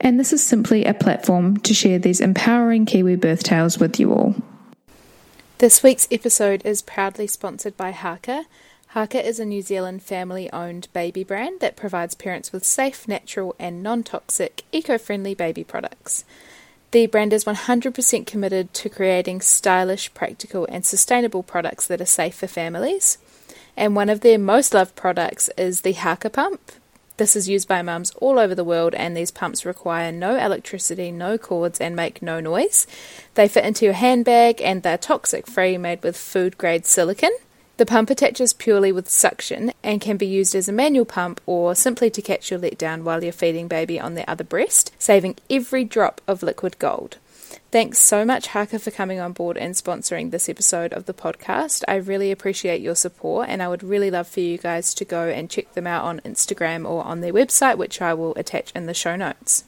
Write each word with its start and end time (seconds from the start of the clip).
and 0.00 0.18
this 0.18 0.32
is 0.32 0.44
simply 0.44 0.84
a 0.84 0.94
platform 0.94 1.56
to 1.58 1.74
share 1.74 1.98
these 1.98 2.20
empowering 2.20 2.86
Kiwi 2.86 3.16
birth 3.16 3.42
tales 3.42 3.78
with 3.78 3.98
you 3.98 4.12
all. 4.12 4.34
This 5.58 5.82
week's 5.82 6.08
episode 6.10 6.60
is 6.64 6.82
proudly 6.82 7.26
sponsored 7.26 7.76
by 7.76 7.92
Haakaa. 7.92 8.44
Haakaa 8.94 9.24
is 9.24 9.40
a 9.40 9.44
New 9.44 9.62
Zealand 9.62 10.02
family 10.02 10.52
owned 10.52 10.88
baby 10.92 11.24
brand 11.24 11.60
that 11.60 11.76
provides 11.76 12.14
parents 12.14 12.52
with 12.52 12.64
safe, 12.64 13.08
natural, 13.08 13.54
and 13.58 13.82
non 13.82 14.02
toxic, 14.02 14.64
eco 14.72 14.98
friendly 14.98 15.34
baby 15.34 15.64
products. 15.64 16.24
The 16.92 17.06
brand 17.06 17.32
is 17.32 17.44
100% 17.44 18.26
committed 18.26 18.72
to 18.74 18.88
creating 18.88 19.40
stylish, 19.40 20.14
practical, 20.14 20.66
and 20.70 20.84
sustainable 20.84 21.42
products 21.42 21.86
that 21.88 22.00
are 22.00 22.06
safe 22.06 22.36
for 22.36 22.46
families. 22.46 23.18
And 23.76 23.96
one 23.96 24.08
of 24.08 24.20
their 24.20 24.38
most 24.38 24.72
loved 24.72 24.94
products 24.94 25.50
is 25.58 25.80
the 25.80 25.94
Haakaa 25.94 26.32
pump. 26.32 26.72
This 27.16 27.34
is 27.34 27.48
used 27.48 27.66
by 27.66 27.80
mums 27.80 28.10
all 28.16 28.38
over 28.38 28.54
the 28.54 28.64
world, 28.64 28.94
and 28.94 29.16
these 29.16 29.30
pumps 29.30 29.64
require 29.64 30.12
no 30.12 30.36
electricity, 30.36 31.10
no 31.10 31.38
cords, 31.38 31.80
and 31.80 31.96
make 31.96 32.20
no 32.20 32.40
noise. 32.40 32.86
They 33.34 33.48
fit 33.48 33.64
into 33.64 33.86
your 33.86 33.94
handbag 33.94 34.60
and 34.60 34.82
they're 34.82 34.98
toxic 34.98 35.46
free, 35.46 35.78
made 35.78 36.02
with 36.02 36.16
food 36.16 36.58
grade 36.58 36.84
silicon. 36.84 37.30
The 37.78 37.86
pump 37.86 38.08
attaches 38.10 38.52
purely 38.52 38.92
with 38.92 39.08
suction 39.08 39.72
and 39.82 40.00
can 40.00 40.16
be 40.16 40.26
used 40.26 40.54
as 40.54 40.68
a 40.68 40.72
manual 40.72 41.04
pump 41.04 41.40
or 41.46 41.74
simply 41.74 42.10
to 42.10 42.22
catch 42.22 42.50
your 42.50 42.60
letdown 42.60 43.02
while 43.02 43.22
you're 43.22 43.32
feeding 43.32 43.68
baby 43.68 44.00
on 44.00 44.14
the 44.14 44.28
other 44.30 44.44
breast, 44.44 44.92
saving 44.98 45.36
every 45.50 45.84
drop 45.84 46.20
of 46.26 46.42
liquid 46.42 46.78
gold. 46.78 47.18
Thanks 47.70 47.98
so 47.98 48.24
much, 48.24 48.48
Haakaa, 48.48 48.80
for 48.80 48.90
coming 48.90 49.20
on 49.20 49.32
board 49.32 49.58
and 49.58 49.74
sponsoring 49.74 50.30
this 50.30 50.48
episode 50.48 50.92
of 50.92 51.06
the 51.06 51.14
podcast. 51.14 51.84
I 51.88 51.96
really 51.96 52.30
appreciate 52.30 52.80
your 52.80 52.94
support, 52.94 53.48
and 53.48 53.62
I 53.62 53.68
would 53.68 53.82
really 53.82 54.10
love 54.10 54.28
for 54.28 54.40
you 54.40 54.56
guys 54.56 54.94
to 54.94 55.04
go 55.04 55.28
and 55.28 55.50
check 55.50 55.74
them 55.74 55.86
out 55.86 56.04
on 56.04 56.20
Instagram 56.20 56.88
or 56.88 57.04
on 57.04 57.20
their 57.20 57.32
website, 57.32 57.76
which 57.76 58.00
I 58.00 58.14
will 58.14 58.34
attach 58.36 58.72
in 58.72 58.86
the 58.86 58.94
show 58.94 59.16
notes. 59.16 59.64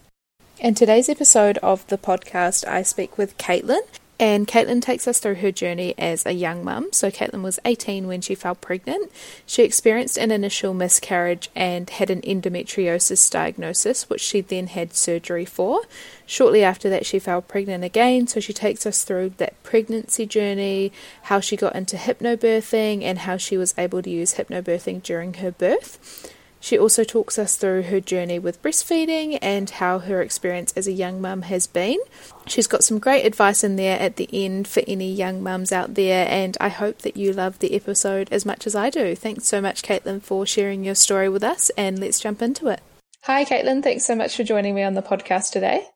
In 0.58 0.74
today's 0.74 1.08
episode 1.08 1.58
of 1.58 1.86
the 1.86 1.98
podcast, 1.98 2.66
I 2.66 2.82
speak 2.82 3.18
with 3.18 3.38
Kaitlyn. 3.38 3.82
And 4.20 4.48
Kaitlyn 4.48 4.82
takes 4.82 5.06
us 5.06 5.20
through 5.20 5.36
her 5.36 5.52
journey 5.52 5.94
as 5.96 6.26
a 6.26 6.32
young 6.32 6.64
mum. 6.64 6.88
So, 6.90 7.08
Kaitlyn 7.08 7.42
was 7.42 7.60
18 7.64 8.08
when 8.08 8.20
she 8.20 8.34
fell 8.34 8.56
pregnant. 8.56 9.12
She 9.46 9.62
experienced 9.62 10.16
an 10.16 10.32
initial 10.32 10.74
miscarriage 10.74 11.50
and 11.54 11.88
had 11.88 12.10
an 12.10 12.22
endometriosis 12.22 13.30
diagnosis, 13.30 14.10
which 14.10 14.20
she 14.20 14.40
then 14.40 14.66
had 14.66 14.94
surgery 14.94 15.44
for. 15.44 15.82
Shortly 16.26 16.64
after 16.64 16.90
that, 16.90 17.06
she 17.06 17.20
fell 17.20 17.40
pregnant 17.40 17.84
again. 17.84 18.26
So, 18.26 18.40
she 18.40 18.52
takes 18.52 18.86
us 18.86 19.04
through 19.04 19.34
that 19.36 19.62
pregnancy 19.62 20.26
journey, 20.26 20.90
how 21.24 21.38
she 21.38 21.56
got 21.56 21.76
into 21.76 21.96
hypnobirthing, 21.96 23.04
and 23.04 23.20
how 23.20 23.36
she 23.36 23.56
was 23.56 23.72
able 23.78 24.02
to 24.02 24.10
use 24.10 24.34
hypnobirthing 24.34 25.04
during 25.04 25.34
her 25.34 25.52
birth. 25.52 26.34
She 26.60 26.78
also 26.78 27.04
talks 27.04 27.38
us 27.38 27.56
through 27.56 27.82
her 27.82 28.00
journey 28.00 28.38
with 28.38 28.62
breastfeeding 28.62 29.38
and 29.40 29.70
how 29.70 30.00
her 30.00 30.20
experience 30.20 30.72
as 30.76 30.86
a 30.86 30.92
young 30.92 31.20
mum 31.20 31.42
has 31.42 31.66
been. 31.66 31.98
She's 32.46 32.66
got 32.66 32.82
some 32.82 32.98
great 32.98 33.24
advice 33.24 33.62
in 33.62 33.76
there 33.76 33.98
at 34.00 34.16
the 34.16 34.28
end 34.32 34.66
for 34.66 34.82
any 34.86 35.12
young 35.12 35.42
mums 35.42 35.70
out 35.70 35.94
there, 35.94 36.26
and 36.28 36.56
I 36.60 36.68
hope 36.68 36.98
that 36.98 37.16
you 37.16 37.32
love 37.32 37.58
the 37.58 37.74
episode 37.74 38.28
as 38.32 38.44
much 38.44 38.66
as 38.66 38.74
I 38.74 38.90
do. 38.90 39.14
Thanks 39.14 39.46
so 39.46 39.60
much, 39.60 39.82
Kaitlyn, 39.82 40.20
for 40.20 40.44
sharing 40.46 40.84
your 40.84 40.94
story 40.94 41.28
with 41.28 41.44
us, 41.44 41.70
and 41.76 41.98
let's 41.98 42.20
jump 42.20 42.42
into 42.42 42.68
it. 42.68 42.80
Hi, 43.22 43.44
Kaitlyn. 43.44 43.82
Thanks 43.82 44.06
so 44.06 44.14
much 44.14 44.36
for 44.36 44.44
joining 44.44 44.74
me 44.74 44.82
on 44.82 44.94
the 44.94 45.02
podcast 45.02 45.52
today. 45.52 45.86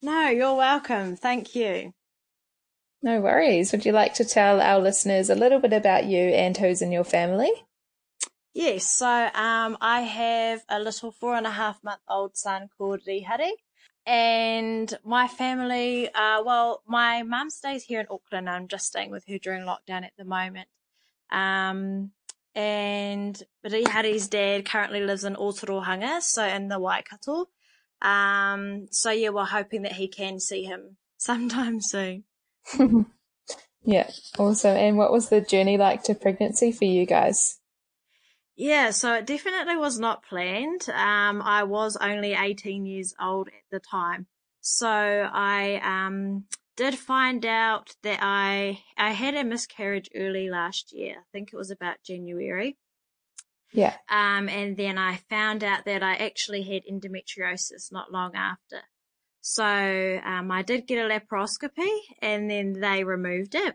No, 0.00 0.28
you're 0.28 0.56
welcome. 0.56 1.16
Thank 1.16 1.54
you. 1.54 1.92
No 3.02 3.20
worries. 3.20 3.72
Would 3.72 3.84
you 3.84 3.92
like 3.92 4.14
to 4.14 4.24
tell 4.24 4.60
our 4.60 4.78
listeners 4.78 5.28
a 5.28 5.34
little 5.34 5.58
bit 5.58 5.72
about 5.72 6.04
you 6.04 6.18
and 6.20 6.56
who's 6.56 6.82
in 6.82 6.92
your 6.92 7.04
family? 7.04 7.50
Yes, 8.54 8.84
so 8.90 9.06
um, 9.06 9.78
I 9.80 10.02
have 10.02 10.62
a 10.68 10.78
little 10.78 11.10
four 11.10 11.36
and 11.36 11.46
a 11.46 11.50
half 11.50 11.82
month 11.82 12.02
old 12.08 12.36
son 12.36 12.68
called 12.76 13.00
Rīhari. 13.08 13.52
And 14.04 14.92
my 15.04 15.28
family, 15.28 16.08
uh, 16.12 16.42
well, 16.44 16.82
my 16.86 17.22
mum 17.22 17.50
stays 17.50 17.84
here 17.84 18.00
in 18.00 18.06
Auckland. 18.10 18.50
I'm 18.50 18.68
just 18.68 18.86
staying 18.86 19.10
with 19.10 19.24
her 19.28 19.38
during 19.38 19.62
lockdown 19.62 20.04
at 20.04 20.12
the 20.18 20.24
moment. 20.24 20.68
Um, 21.30 22.10
and 22.54 23.42
Rīhari's 23.64 24.28
dad 24.28 24.66
currently 24.66 25.00
lives 25.00 25.24
in 25.24 25.36
Otorohanga, 25.36 26.20
so 26.20 26.44
in 26.44 26.68
the 26.68 26.78
Waikato. 26.78 27.46
Um, 28.02 28.88
so 28.90 29.10
yeah, 29.10 29.30
we're 29.30 29.44
hoping 29.44 29.82
that 29.82 29.92
he 29.92 30.08
can 30.08 30.40
see 30.40 30.64
him 30.64 30.96
sometime 31.16 31.80
soon. 31.80 32.24
yeah, 33.84 34.10
awesome. 34.38 34.76
And 34.76 34.98
what 34.98 35.12
was 35.12 35.30
the 35.30 35.40
journey 35.40 35.78
like 35.78 36.02
to 36.04 36.14
pregnancy 36.14 36.72
for 36.72 36.84
you 36.84 37.06
guys? 37.06 37.60
Yeah, 38.56 38.90
so 38.90 39.14
it 39.14 39.26
definitely 39.26 39.76
was 39.76 39.98
not 39.98 40.24
planned. 40.24 40.88
Um, 40.90 41.40
I 41.42 41.64
was 41.64 41.96
only 41.96 42.34
18 42.34 42.84
years 42.84 43.14
old 43.20 43.48
at 43.48 43.64
the 43.70 43.80
time. 43.80 44.26
So 44.60 44.88
I 44.88 45.80
um, 45.82 46.44
did 46.76 46.96
find 46.96 47.44
out 47.44 47.96
that 48.02 48.18
I 48.22 48.80
I 48.96 49.12
had 49.12 49.34
a 49.34 49.44
miscarriage 49.44 50.10
early 50.14 50.50
last 50.50 50.92
year. 50.92 51.16
I 51.18 51.24
think 51.32 51.50
it 51.52 51.56
was 51.56 51.70
about 51.70 52.02
January. 52.04 52.76
Yeah. 53.72 53.94
Um, 54.08 54.48
and 54.48 54.76
then 54.76 54.98
I 54.98 55.16
found 55.30 55.64
out 55.64 55.86
that 55.86 56.02
I 56.02 56.14
actually 56.16 56.62
had 56.62 56.82
endometriosis 56.84 57.90
not 57.90 58.12
long 58.12 58.34
after. 58.34 58.82
So 59.40 59.64
um, 60.24 60.50
I 60.50 60.62
did 60.62 60.86
get 60.86 61.04
a 61.04 61.08
laparoscopy, 61.08 61.90
and 62.20 62.50
then 62.50 62.74
they 62.74 63.02
removed 63.02 63.54
it. 63.54 63.74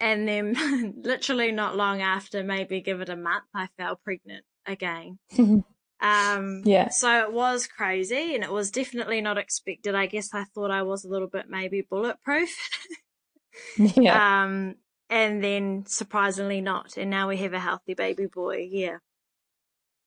And 0.00 0.28
then 0.28 0.94
literally 1.02 1.52
not 1.52 1.76
long 1.76 2.02
after, 2.02 2.42
maybe 2.42 2.80
give 2.80 3.00
it 3.00 3.08
a 3.08 3.16
month, 3.16 3.44
I 3.54 3.68
fell 3.78 3.96
pregnant 3.96 4.44
again. 4.66 5.18
um, 5.38 6.62
yeah. 6.64 6.90
So 6.90 7.20
it 7.20 7.32
was 7.32 7.66
crazy 7.66 8.34
and 8.34 8.44
it 8.44 8.52
was 8.52 8.70
definitely 8.70 9.20
not 9.20 9.38
expected. 9.38 9.94
I 9.94 10.06
guess 10.06 10.30
I 10.34 10.44
thought 10.54 10.70
I 10.70 10.82
was 10.82 11.04
a 11.04 11.08
little 11.08 11.28
bit 11.28 11.46
maybe 11.48 11.86
bulletproof. 11.88 12.50
yeah. 13.78 14.44
Um, 14.44 14.76
and 15.10 15.42
then 15.42 15.84
surprisingly 15.86 16.60
not. 16.60 16.96
And 16.96 17.10
now 17.10 17.28
we 17.28 17.36
have 17.38 17.52
a 17.52 17.60
healthy 17.60 17.94
baby 17.94 18.26
boy. 18.26 18.68
Yeah. 18.70 18.98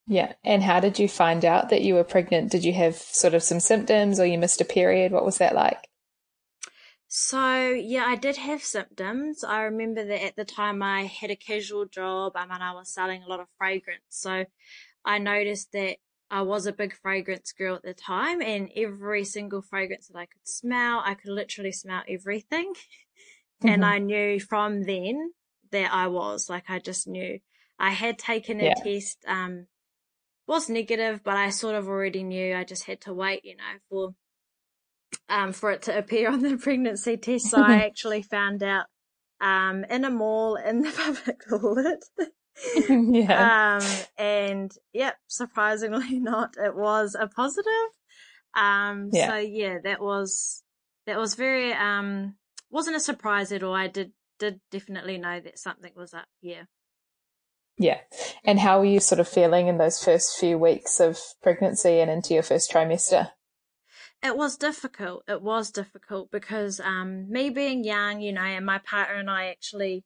Yeah. 0.08 0.34
And 0.44 0.64
how 0.64 0.80
did 0.80 1.00
you 1.00 1.08
find 1.08 1.44
out 1.44 1.70
that 1.70 1.82
you 1.82 1.96
were 1.96 2.04
pregnant? 2.04 2.52
Did 2.52 2.64
you 2.64 2.74
have 2.74 2.96
sort 2.96 3.34
of 3.34 3.44
some 3.44 3.60
symptoms 3.60 4.20
or 4.20 4.26
you 4.26 4.38
missed 4.38 4.62
a 4.62 4.66
period? 4.66 5.12
What 5.12 5.26
was 5.26 5.38
that 5.40 5.54
like? 5.54 5.88
So 7.08 7.70
yeah, 7.70 8.06
I 8.06 8.16
did 8.16 8.36
have 8.38 8.62
symptoms. 8.62 9.44
I 9.44 9.64
remember 9.64 10.06
that 10.06 10.26
at 10.26 10.36
the 10.36 10.46
time 10.46 10.84
I 10.84 11.04
had 11.04 11.32
a 11.32 11.36
casual 11.36 11.86
job 11.86 12.34
um, 12.36 12.52
and 12.52 12.62
I 12.62 12.74
was 12.74 12.94
selling 12.94 13.24
a 13.24 13.28
lot 13.28 13.40
of 13.40 13.48
fragrance. 13.58 14.04
So 14.10 14.46
I 15.06 15.18
noticed 15.20 15.72
that 15.72 15.98
I 16.30 16.42
was 16.42 16.66
a 16.66 16.74
big 16.74 16.94
fragrance 16.94 17.54
girl 17.54 17.76
at 17.76 17.84
the 17.84 17.94
time 17.94 18.42
and 18.42 18.70
every 18.76 19.24
single 19.24 19.62
fragrance 19.62 20.08
that 20.08 20.18
I 20.18 20.26
could 20.26 20.46
smell, 20.46 21.02
I 21.04 21.14
could 21.14 21.32
literally 21.32 21.72
smell 21.72 22.04
everything. 22.08 22.74
Mm-hmm. 23.60 23.74
And 23.74 23.86
I 23.86 23.98
knew 23.98 24.40
from 24.40 24.84
then 24.84 25.32
that 25.72 25.92
I 25.92 26.10
was 26.10 26.48
like, 26.48 26.66
I 26.70 26.78
just 26.78 27.08
knew 27.08 27.40
I 27.80 27.90
had 27.90 28.20
taken 28.20 28.62
a 28.62 28.66
yeah. 28.66 28.74
test, 28.76 29.18
um, 29.28 29.66
was 30.46 30.70
negative, 30.70 31.22
but 31.24 31.38
I 31.38 31.50
sort 31.50 31.74
of 31.74 31.88
already 31.88 32.22
knew 32.24 32.56
I 32.56 32.64
just 32.64 32.86
had 32.86 33.02
to 33.02 33.16
wait, 33.16 33.44
you 33.44 33.56
know, 33.56 33.64
for 33.90 34.16
um, 35.30 35.52
for 35.54 35.72
it 35.72 35.84
to 35.84 35.98
appear 35.98 36.30
on 36.32 36.42
the 36.42 36.58
pregnancy 36.62 37.18
test. 37.18 37.50
So 37.50 37.62
I 37.62 37.86
actually 37.86 38.22
found 38.22 38.64
out 38.64 38.86
um, 39.42 39.84
in 39.86 40.06
a 40.06 40.10
mall 40.10 40.56
in 40.56 40.82
the 40.82 40.92
public 40.98 41.42
toilet. 41.50 42.06
yeah. 42.90 43.80
Um, 43.80 43.88
and 44.18 44.72
yep, 44.94 45.18
surprisingly 45.28 46.20
not, 46.20 46.56
it 46.58 46.76
was 46.76 47.16
a 47.20 47.28
positive. 47.28 47.72
Um, 48.56 49.10
yeah. 49.14 49.28
so 49.28 49.36
yeah, 49.38 49.78
that 49.84 50.02
was, 50.02 50.64
that 51.06 51.20
was 51.20 51.36
very, 51.36 51.74
um, 51.74 52.36
wasn't 52.72 52.96
a 52.96 53.02
surprise 53.02 53.52
at 53.52 53.64
all. 53.64 53.76
I 53.76 53.88
did, 53.88 54.12
did 54.40 54.60
definitely 54.72 55.18
know 55.18 55.40
that 55.40 55.60
something 55.60 55.92
was 55.96 56.14
up 56.14 56.28
here. 56.40 56.68
Yeah. 57.78 58.00
And 58.44 58.60
how 58.60 58.80
were 58.80 58.86
you 58.86 59.00
sort 59.00 59.20
of 59.20 59.28
feeling 59.28 59.68
in 59.68 59.78
those 59.78 60.04
first 60.04 60.40
few 60.40 60.58
weeks 60.58 61.00
of 61.00 61.20
pregnancy 61.44 62.00
and 62.00 62.10
into 62.10 62.34
your 62.34 62.42
first 62.42 62.72
trimester? 62.72 63.30
It 64.24 64.36
was 64.36 64.58
difficult. 64.58 65.24
It 65.28 65.42
was 65.42 65.72
difficult 65.72 66.32
because 66.32 66.80
um, 66.80 67.30
me 67.30 67.50
being 67.50 67.84
young, 67.84 68.22
you 68.22 68.34
know, 68.34 68.42
and 68.42 68.66
my 68.66 68.80
partner 68.80 69.16
and 69.16 69.30
I 69.30 69.48
actually 69.48 70.04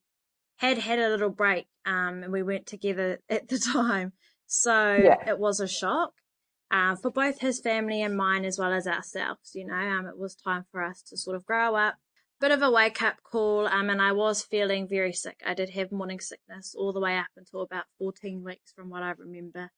had 0.56 0.78
had 0.78 0.98
a 0.98 1.08
little 1.08 1.30
break 1.30 1.66
um, 1.86 2.22
and 2.22 2.32
we 2.32 2.42
weren't 2.42 2.66
together 2.66 3.20
at 3.28 3.48
the 3.48 3.58
time. 3.58 4.12
So 4.46 4.98
yeah. 5.02 5.16
it 5.26 5.38
was 5.38 5.60
a 5.60 5.68
shock 5.68 6.12
uh, 6.70 6.94
for 6.96 7.10
both 7.10 7.40
his 7.40 7.60
family 7.60 8.02
and 8.02 8.16
mine 8.16 8.44
as 8.44 8.58
well 8.58 8.72
as 8.72 8.86
ourselves. 8.86 9.52
You 9.54 9.66
know, 9.66 9.74
um, 9.74 10.06
it 10.06 10.18
was 10.18 10.34
time 10.34 10.66
for 10.70 10.82
us 10.82 11.02
to 11.04 11.16
sort 11.16 11.36
of 11.36 11.46
grow 11.46 11.74
up 11.74 11.96
bit 12.42 12.50
of 12.50 12.60
a 12.60 12.70
wake 12.70 13.00
up 13.00 13.22
call. 13.22 13.68
Um, 13.68 13.88
and 13.88 14.02
I 14.02 14.10
was 14.12 14.42
feeling 14.42 14.88
very 14.88 15.12
sick. 15.12 15.40
I 15.46 15.54
did 15.54 15.70
have 15.70 15.92
morning 15.92 16.18
sickness 16.18 16.74
all 16.76 16.92
the 16.92 17.00
way 17.00 17.16
up 17.16 17.28
until 17.36 17.62
about 17.62 17.84
14 17.98 18.42
weeks 18.44 18.72
from 18.74 18.90
what 18.90 19.02
I 19.02 19.12
remember. 19.16 19.70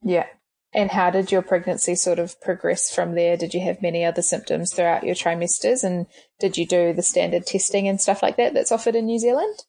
Yeah. 0.00 0.26
And 0.74 0.90
how 0.90 1.10
did 1.10 1.30
your 1.30 1.42
pregnancy 1.42 1.94
sort 1.94 2.18
of 2.18 2.40
progress 2.40 2.94
from 2.94 3.14
there? 3.14 3.36
Did 3.36 3.52
you 3.52 3.60
have 3.60 3.82
many 3.82 4.04
other 4.04 4.22
symptoms 4.22 4.72
throughout 4.72 5.04
your 5.04 5.14
trimesters? 5.14 5.84
And 5.84 6.06
did 6.40 6.56
you 6.56 6.66
do 6.66 6.92
the 6.92 7.02
standard 7.02 7.44
testing 7.44 7.86
and 7.88 8.00
stuff 8.00 8.22
like 8.22 8.36
that 8.36 8.54
that's 8.54 8.72
offered 8.72 8.96
in 8.96 9.06
New 9.06 9.18
Zealand? 9.18 9.64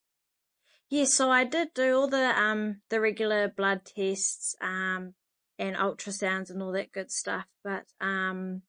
Yeah, 0.89 1.05
so 1.05 1.29
I 1.29 1.43
did 1.43 1.73
do 1.73 1.95
all 1.95 2.07
the 2.07 2.39
um 2.39 2.81
the 2.89 3.01
regular 3.01 3.47
blood 3.49 3.81
tests 3.83 4.55
um 4.61 5.15
and 5.57 5.75
ultrasounds 5.75 6.49
and 6.49 6.61
all 6.61 6.71
that 6.73 6.91
good 6.91 7.11
stuff, 7.11 7.47
but 7.63 7.85
um 7.99 8.61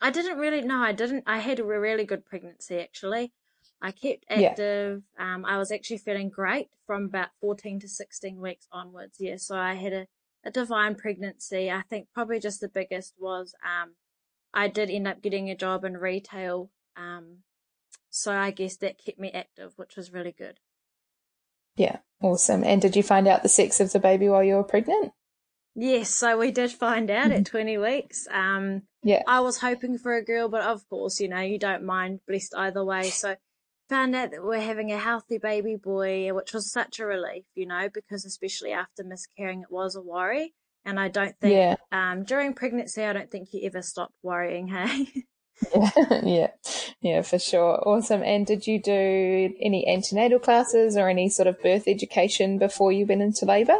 I 0.00 0.10
didn't 0.10 0.38
really 0.38 0.62
know. 0.62 0.82
I 0.82 0.92
didn't. 0.92 1.22
I 1.28 1.38
had 1.38 1.60
a 1.60 1.64
really 1.64 2.04
good 2.04 2.26
pregnancy 2.26 2.80
actually. 2.80 3.32
I 3.80 3.90
kept 3.90 4.24
active. 4.28 5.02
Yeah. 5.18 5.34
Um, 5.34 5.44
I 5.44 5.58
was 5.58 5.72
actually 5.72 5.98
feeling 5.98 6.28
great 6.28 6.68
from 6.86 7.04
about 7.04 7.28
14 7.40 7.80
to 7.80 7.88
16 7.88 8.40
weeks 8.40 8.66
onwards. 8.72 9.16
Yeah, 9.18 9.36
so 9.36 9.56
I 9.56 9.74
had 9.74 9.92
a, 9.92 10.06
a 10.44 10.50
divine 10.50 10.94
pregnancy. 10.94 11.70
I 11.70 11.82
think 11.82 12.08
probably 12.14 12.40
just 12.40 12.60
the 12.60 12.68
biggest 12.68 13.14
was 13.18 13.54
um, 13.64 13.94
I 14.52 14.68
did 14.68 14.90
end 14.90 15.08
up 15.08 15.22
getting 15.22 15.50
a 15.50 15.56
job 15.56 15.84
in 15.84 15.96
retail. 15.96 16.70
Um, 16.96 17.38
so 18.10 18.32
I 18.32 18.50
guess 18.50 18.76
that 18.78 19.02
kept 19.02 19.18
me 19.18 19.30
active, 19.32 19.72
which 19.76 19.96
was 19.96 20.12
really 20.12 20.32
good. 20.32 20.60
Yeah, 21.76 21.98
awesome. 22.20 22.62
And 22.64 22.82
did 22.82 22.96
you 22.96 23.02
find 23.02 23.26
out 23.26 23.42
the 23.42 23.48
sex 23.48 23.80
of 23.80 23.92
the 23.92 23.98
baby 23.98 24.28
while 24.28 24.44
you 24.44 24.56
were 24.56 24.64
pregnant? 24.64 25.12
Yes, 25.74 26.10
so 26.10 26.36
we 26.36 26.50
did 26.50 26.70
find 26.70 27.10
out 27.10 27.30
at 27.30 27.44
mm-hmm. 27.44 27.56
20 27.56 27.78
weeks. 27.78 28.26
Um, 28.30 28.82
yeah. 29.02 29.22
I 29.26 29.40
was 29.40 29.58
hoping 29.58 29.96
for 29.96 30.14
a 30.14 30.24
girl, 30.24 30.48
but 30.50 30.62
of 30.62 30.86
course, 30.90 31.18
you 31.18 31.28
know, 31.28 31.40
you 31.40 31.58
don't 31.58 31.84
mind 31.84 32.20
blessed 32.28 32.54
either 32.56 32.84
way. 32.84 33.04
So 33.04 33.36
found 33.92 34.14
out 34.16 34.30
that 34.30 34.42
we're 34.42 34.58
having 34.58 34.90
a 34.90 34.98
healthy 34.98 35.36
baby 35.36 35.76
boy, 35.76 36.32
which 36.32 36.54
was 36.54 36.72
such 36.72 36.98
a 36.98 37.04
relief, 37.04 37.44
you 37.54 37.66
know, 37.66 37.90
because 37.92 38.24
especially 38.24 38.72
after 38.72 39.04
miscarrying, 39.04 39.60
it 39.60 39.70
was 39.70 39.94
a 39.94 40.00
worry. 40.00 40.54
And 40.82 40.98
I 40.98 41.08
don't 41.08 41.38
think, 41.38 41.52
yeah. 41.52 41.76
um, 41.92 42.24
during 42.24 42.54
pregnancy, 42.54 43.04
I 43.04 43.12
don't 43.12 43.30
think 43.30 43.50
you 43.52 43.60
ever 43.64 43.82
stop 43.82 44.10
worrying, 44.22 44.68
hey? 44.76 45.08
yeah, 45.74 45.90
yeah, 46.24 46.46
yeah, 47.02 47.20
for 47.20 47.38
sure. 47.38 47.86
Awesome. 47.86 48.22
And 48.22 48.46
did 48.46 48.66
you 48.66 48.80
do 48.80 49.54
any 49.60 49.86
antenatal 49.86 50.38
classes 50.38 50.96
or 50.96 51.10
any 51.10 51.28
sort 51.28 51.46
of 51.46 51.62
birth 51.62 51.84
education 51.86 52.58
before 52.58 52.92
you 52.92 53.04
went 53.04 53.20
into 53.20 53.44
labour? 53.44 53.78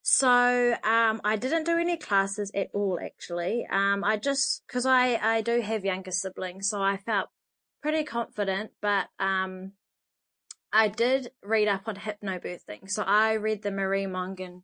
So 0.00 0.76
um, 0.82 1.20
I 1.24 1.36
didn't 1.36 1.64
do 1.64 1.76
any 1.76 1.98
classes 1.98 2.50
at 2.54 2.68
all, 2.72 2.98
actually. 3.02 3.66
Um, 3.70 4.02
I 4.02 4.16
just 4.16 4.62
because 4.66 4.86
I 4.86 5.16
I 5.16 5.42
do 5.42 5.60
have 5.60 5.84
younger 5.84 6.10
siblings, 6.10 6.68
so 6.68 6.82
I 6.82 6.98
felt 6.98 7.28
pretty 7.84 8.04
confident. 8.04 8.70
But 8.80 9.08
um, 9.20 9.72
I 10.72 10.88
did 10.88 11.30
read 11.42 11.68
up 11.68 11.82
on 11.86 11.96
hypnobirthing, 11.96 12.88
so 12.88 13.02
I 13.02 13.34
read 13.34 13.62
the 13.62 13.70
Marie 13.70 14.06
Mongan 14.06 14.62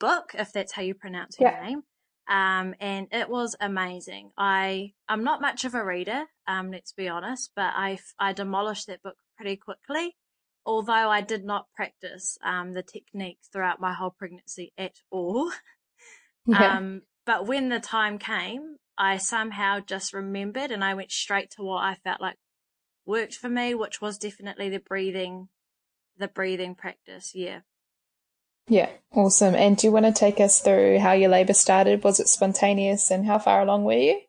book, 0.00 0.32
if 0.34 0.52
that's 0.52 0.72
how 0.72 0.82
you 0.82 0.94
pronounce 0.94 1.36
her 1.38 1.44
yeah. 1.44 1.64
name. 1.64 1.82
Um, 2.28 2.74
and 2.80 3.06
it 3.12 3.28
was 3.28 3.56
amazing. 3.60 4.30
I 4.36 4.92
I'm 5.08 5.22
not 5.22 5.40
much 5.40 5.64
of 5.64 5.74
a 5.74 5.84
reader, 5.84 6.24
um, 6.48 6.72
let's 6.72 6.92
be 6.92 7.08
honest, 7.08 7.52
but 7.54 7.72
I 7.76 7.98
I 8.18 8.32
demolished 8.32 8.88
that 8.88 9.02
book 9.02 9.16
pretty 9.36 9.56
quickly 9.56 10.16
although 10.66 10.92
I 11.10 11.22
did 11.22 11.42
not 11.42 11.66
practice 11.74 12.36
um, 12.44 12.74
the 12.74 12.82
techniques 12.82 13.48
throughout 13.48 13.80
my 13.80 13.94
whole 13.94 14.14
pregnancy 14.16 14.72
at 14.76 14.96
all. 15.10 15.50
Yeah. 16.46 16.78
Um, 16.78 17.02
but 17.26 17.46
when 17.46 17.68
the 17.68 17.80
time 17.80 18.18
came, 18.18 18.76
I 19.00 19.16
somehow 19.16 19.80
just 19.80 20.12
remembered 20.12 20.70
and 20.70 20.84
I 20.84 20.92
went 20.92 21.10
straight 21.10 21.50
to 21.52 21.62
what 21.62 21.82
I 21.82 21.94
felt 21.94 22.20
like 22.20 22.36
worked 23.06 23.34
for 23.34 23.48
me, 23.48 23.74
which 23.74 24.02
was 24.02 24.18
definitely 24.18 24.68
the 24.68 24.78
breathing, 24.78 25.48
the 26.18 26.28
breathing 26.28 26.74
practice. 26.74 27.32
Yeah. 27.34 27.60
Yeah, 28.68 28.90
awesome. 29.12 29.54
And 29.54 29.78
do 29.78 29.86
you 29.86 29.92
want 29.92 30.04
to 30.04 30.12
take 30.12 30.38
us 30.38 30.60
through 30.60 30.98
how 30.98 31.12
your 31.12 31.30
labour 31.30 31.54
started? 31.54 32.04
Was 32.04 32.20
it 32.20 32.28
spontaneous 32.28 33.10
and 33.10 33.24
how 33.24 33.38
far 33.38 33.62
along 33.62 33.84
were 33.84 33.94
you? 33.94 34.20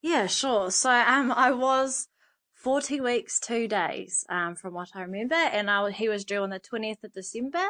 Yeah, 0.00 0.26
sure. 0.26 0.70
So 0.70 0.90
um, 0.90 1.30
I 1.30 1.52
was 1.52 2.08
40 2.54 2.98
weeks, 3.02 3.38
two 3.38 3.68
days, 3.68 4.24
um, 4.30 4.56
from 4.56 4.72
what 4.72 4.88
I 4.94 5.02
remember. 5.02 5.34
And 5.34 5.70
I, 5.70 5.90
he 5.90 6.08
was 6.08 6.24
due 6.24 6.42
on 6.42 6.50
the 6.50 6.60
20th 6.60 7.04
of 7.04 7.12
December 7.12 7.66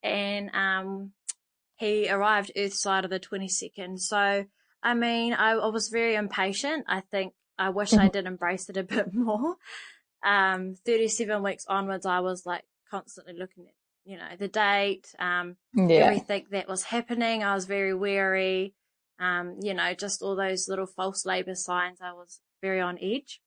and, 0.00 0.48
um, 0.54 1.10
he 1.74 2.08
arrived 2.08 2.52
Earthside 2.56 3.04
of 3.04 3.10
the 3.10 3.20
22nd. 3.20 3.98
So, 3.98 4.46
I 4.86 4.94
mean, 4.94 5.32
I, 5.32 5.54
I 5.54 5.66
was 5.66 5.88
very 5.88 6.14
impatient. 6.14 6.84
I 6.86 7.00
think 7.00 7.32
I 7.58 7.70
wish 7.70 7.92
I 7.92 8.04
mm-hmm. 8.04 8.08
did 8.12 8.26
embrace 8.26 8.68
it 8.68 8.76
a 8.76 8.82
bit 8.94 9.12
more. 9.12 9.56
Um, 10.24 10.76
37 10.86 11.42
weeks 11.42 11.64
onwards, 11.68 12.06
I 12.06 12.20
was 12.20 12.46
like 12.46 12.62
constantly 12.88 13.34
looking 13.34 13.64
at, 13.66 13.74
you 14.04 14.16
know, 14.16 14.28
the 14.38 14.46
date, 14.46 15.12
um, 15.18 15.56
yeah. 15.74 15.96
everything 15.96 16.46
that 16.52 16.68
was 16.68 16.84
happening. 16.84 17.42
I 17.42 17.56
was 17.56 17.64
very 17.64 17.94
wary. 17.94 18.74
Um, 19.18 19.56
you 19.60 19.74
know, 19.74 19.92
just 19.92 20.22
all 20.22 20.36
those 20.36 20.68
little 20.68 20.86
false 20.86 21.26
labor 21.26 21.56
signs. 21.56 21.98
I 22.00 22.12
was 22.12 22.38
very 22.62 22.80
on 22.80 22.96
edge. 23.02 23.40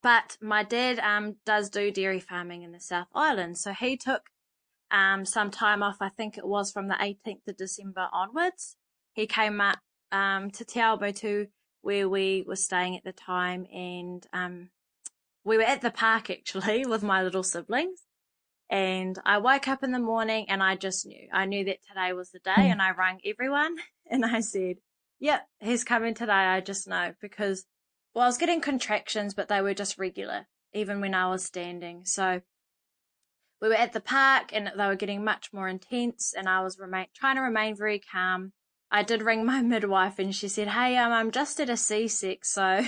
But 0.00 0.36
my 0.40 0.62
dad 0.62 1.00
um, 1.00 1.36
does 1.44 1.70
do 1.70 1.90
dairy 1.90 2.20
farming 2.20 2.62
in 2.62 2.70
the 2.70 2.80
South 2.80 3.08
Island. 3.12 3.58
So 3.58 3.72
he 3.72 3.96
took 3.96 4.22
um, 4.92 5.24
some 5.24 5.50
time 5.50 5.82
off, 5.82 5.96
I 6.00 6.10
think 6.10 6.38
it 6.38 6.46
was 6.46 6.70
from 6.70 6.86
the 6.86 6.94
18th 6.94 7.48
of 7.48 7.56
December 7.56 8.08
onwards. 8.12 8.76
He 9.12 9.26
came 9.26 9.60
up 9.60 9.78
um, 10.12 10.50
to 10.52 10.64
Te 10.64 11.46
where 11.80 12.08
we 12.08 12.44
were 12.46 12.56
staying 12.56 12.96
at 12.96 13.02
the 13.02 13.12
time 13.12 13.66
and 13.74 14.24
um, 14.32 14.68
we 15.44 15.56
were 15.56 15.64
at 15.64 15.80
the 15.82 15.90
park 15.90 16.30
actually 16.30 16.86
with 16.86 17.02
my 17.02 17.22
little 17.22 17.42
siblings. 17.42 18.02
And 18.70 19.18
I 19.26 19.38
woke 19.38 19.68
up 19.68 19.82
in 19.82 19.92
the 19.92 19.98
morning 19.98 20.46
and 20.48 20.62
I 20.62 20.76
just 20.76 21.04
knew. 21.04 21.28
I 21.32 21.44
knew 21.44 21.64
that 21.64 21.78
today 21.86 22.12
was 22.12 22.30
the 22.30 22.38
day 22.38 22.52
mm. 22.56 22.70
and 22.70 22.80
I 22.80 22.92
rang 22.92 23.20
everyone 23.26 23.76
and 24.10 24.24
I 24.24 24.40
said, 24.40 24.76
yep, 25.18 25.46
he's 25.60 25.84
coming 25.84 26.14
today. 26.14 26.32
I 26.32 26.60
just 26.60 26.88
know 26.88 27.12
because 27.20 27.64
well, 28.14 28.24
I 28.24 28.28
was 28.28 28.38
getting 28.38 28.60
contractions, 28.60 29.34
but 29.34 29.48
they 29.48 29.60
were 29.60 29.74
just 29.74 29.98
regular, 29.98 30.46
even 30.72 31.00
when 31.00 31.14
I 31.14 31.28
was 31.28 31.44
standing. 31.44 32.04
So 32.04 32.42
we 33.60 33.68
were 33.68 33.74
at 33.74 33.92
the 33.92 34.00
park 34.00 34.50
and 34.52 34.70
they 34.76 34.86
were 34.86 34.96
getting 34.96 35.24
much 35.24 35.50
more 35.52 35.68
intense 35.68 36.34
and 36.36 36.48
I 36.48 36.62
was 36.62 36.78
remain, 36.78 37.06
trying 37.14 37.36
to 37.36 37.42
remain 37.42 37.76
very 37.76 38.00
calm. 38.00 38.52
I 38.92 39.02
did 39.02 39.22
ring 39.22 39.46
my 39.46 39.62
midwife 39.62 40.18
and 40.18 40.34
she 40.34 40.48
said, 40.48 40.68
Hey, 40.68 40.98
um, 40.98 41.12
I'm 41.12 41.30
just 41.30 41.58
at 41.58 41.70
a 41.70 41.78
C-sec, 41.78 42.44
so, 42.44 42.84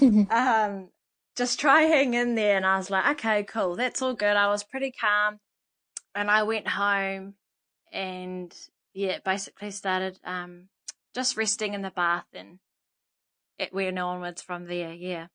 um, 0.30 0.90
just 1.36 1.58
try 1.58 1.82
hang 1.82 2.14
in 2.14 2.36
there. 2.36 2.56
And 2.56 2.64
I 2.64 2.76
was 2.76 2.90
like, 2.90 3.18
okay, 3.18 3.42
cool. 3.42 3.74
That's 3.74 4.00
all 4.00 4.14
good. 4.14 4.36
I 4.36 4.46
was 4.46 4.62
pretty 4.62 4.92
calm 4.92 5.40
and 6.14 6.30
I 6.30 6.44
went 6.44 6.68
home 6.68 7.34
and 7.92 8.54
yeah, 8.92 9.18
basically 9.24 9.72
started, 9.72 10.20
um, 10.24 10.68
just 11.12 11.36
resting 11.36 11.74
in 11.74 11.82
the 11.82 11.90
bath 11.90 12.26
and 12.32 12.60
it 13.58 13.74
went 13.74 13.98
onwards 13.98 14.42
from 14.42 14.66
there. 14.66 14.92
Yeah. 14.92 15.26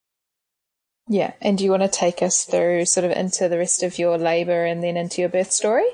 Yeah. 1.10 1.34
And 1.42 1.58
do 1.58 1.66
you 1.66 1.72
want 1.72 1.84
to 1.84 1.90
take 1.90 2.22
us 2.22 2.46
through 2.46 2.86
sort 2.86 3.04
of 3.04 3.12
into 3.12 3.50
the 3.50 3.58
rest 3.58 3.84
of 3.84 4.00
your 4.00 4.18
labour 4.18 4.64
and 4.64 4.82
then 4.82 4.96
into 4.96 5.20
your 5.20 5.30
birth 5.30 5.52
story? 5.52 5.90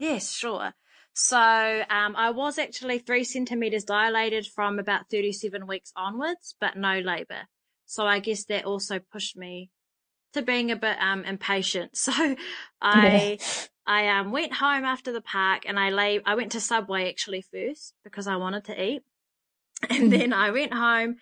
Yes, 0.00 0.32
sure. 0.32 0.74
So 1.14 1.38
um, 1.38 2.16
I 2.16 2.30
was 2.30 2.58
actually 2.58 2.98
three 2.98 3.24
centimetres 3.24 3.84
dilated 3.84 4.46
from 4.46 4.78
about 4.78 5.10
37 5.10 5.66
weeks 5.66 5.92
onwards, 5.94 6.56
but 6.60 6.76
no 6.76 6.98
labour. 7.00 7.48
So 7.86 8.06
I 8.06 8.18
guess 8.20 8.44
that 8.46 8.64
also 8.64 8.98
pushed 8.98 9.36
me 9.36 9.70
to 10.32 10.40
being 10.42 10.70
a 10.70 10.76
bit 10.76 10.96
um, 11.00 11.24
impatient. 11.24 11.92
So 11.96 12.12
I 12.80 13.38
yeah. 13.40 13.46
I 13.84 14.20
um, 14.20 14.30
went 14.30 14.54
home 14.54 14.84
after 14.84 15.12
the 15.12 15.20
park 15.20 15.64
and 15.66 15.78
I 15.78 15.90
lay. 15.90 16.20
I 16.24 16.34
went 16.34 16.52
to 16.52 16.60
Subway 16.60 17.08
actually 17.08 17.42
first 17.42 17.94
because 18.04 18.26
I 18.26 18.36
wanted 18.36 18.64
to 18.66 18.82
eat, 18.82 19.02
and 19.90 20.12
then 20.12 20.32
I 20.32 20.50
went 20.50 20.72
home 20.72 21.16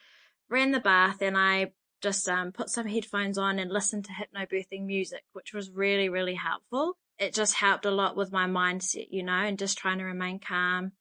ran 0.50 0.72
the 0.72 0.80
bath 0.80 1.22
and 1.22 1.38
I 1.38 1.72
just 2.02 2.28
um, 2.28 2.52
put 2.52 2.68
some 2.68 2.86
headphones 2.86 3.38
on 3.38 3.58
and 3.58 3.70
listened 3.70 4.06
to 4.06 4.12
hypnobirthing 4.12 4.84
music, 4.84 5.22
which 5.32 5.54
was 5.54 5.70
really, 5.70 6.08
really 6.08 6.34
helpful. 6.34 6.96
It 7.20 7.34
just 7.34 7.54
helped 7.54 7.84
a 7.84 7.92
lot 7.92 8.16
with 8.16 8.32
my 8.32 8.46
mindset, 8.48 9.08
you 9.10 9.22
know, 9.22 9.32
and 9.32 9.58
just 9.58 9.78
trying 9.78 9.98
to 9.98 10.04
remain 10.04 10.40
calm. 10.40 10.92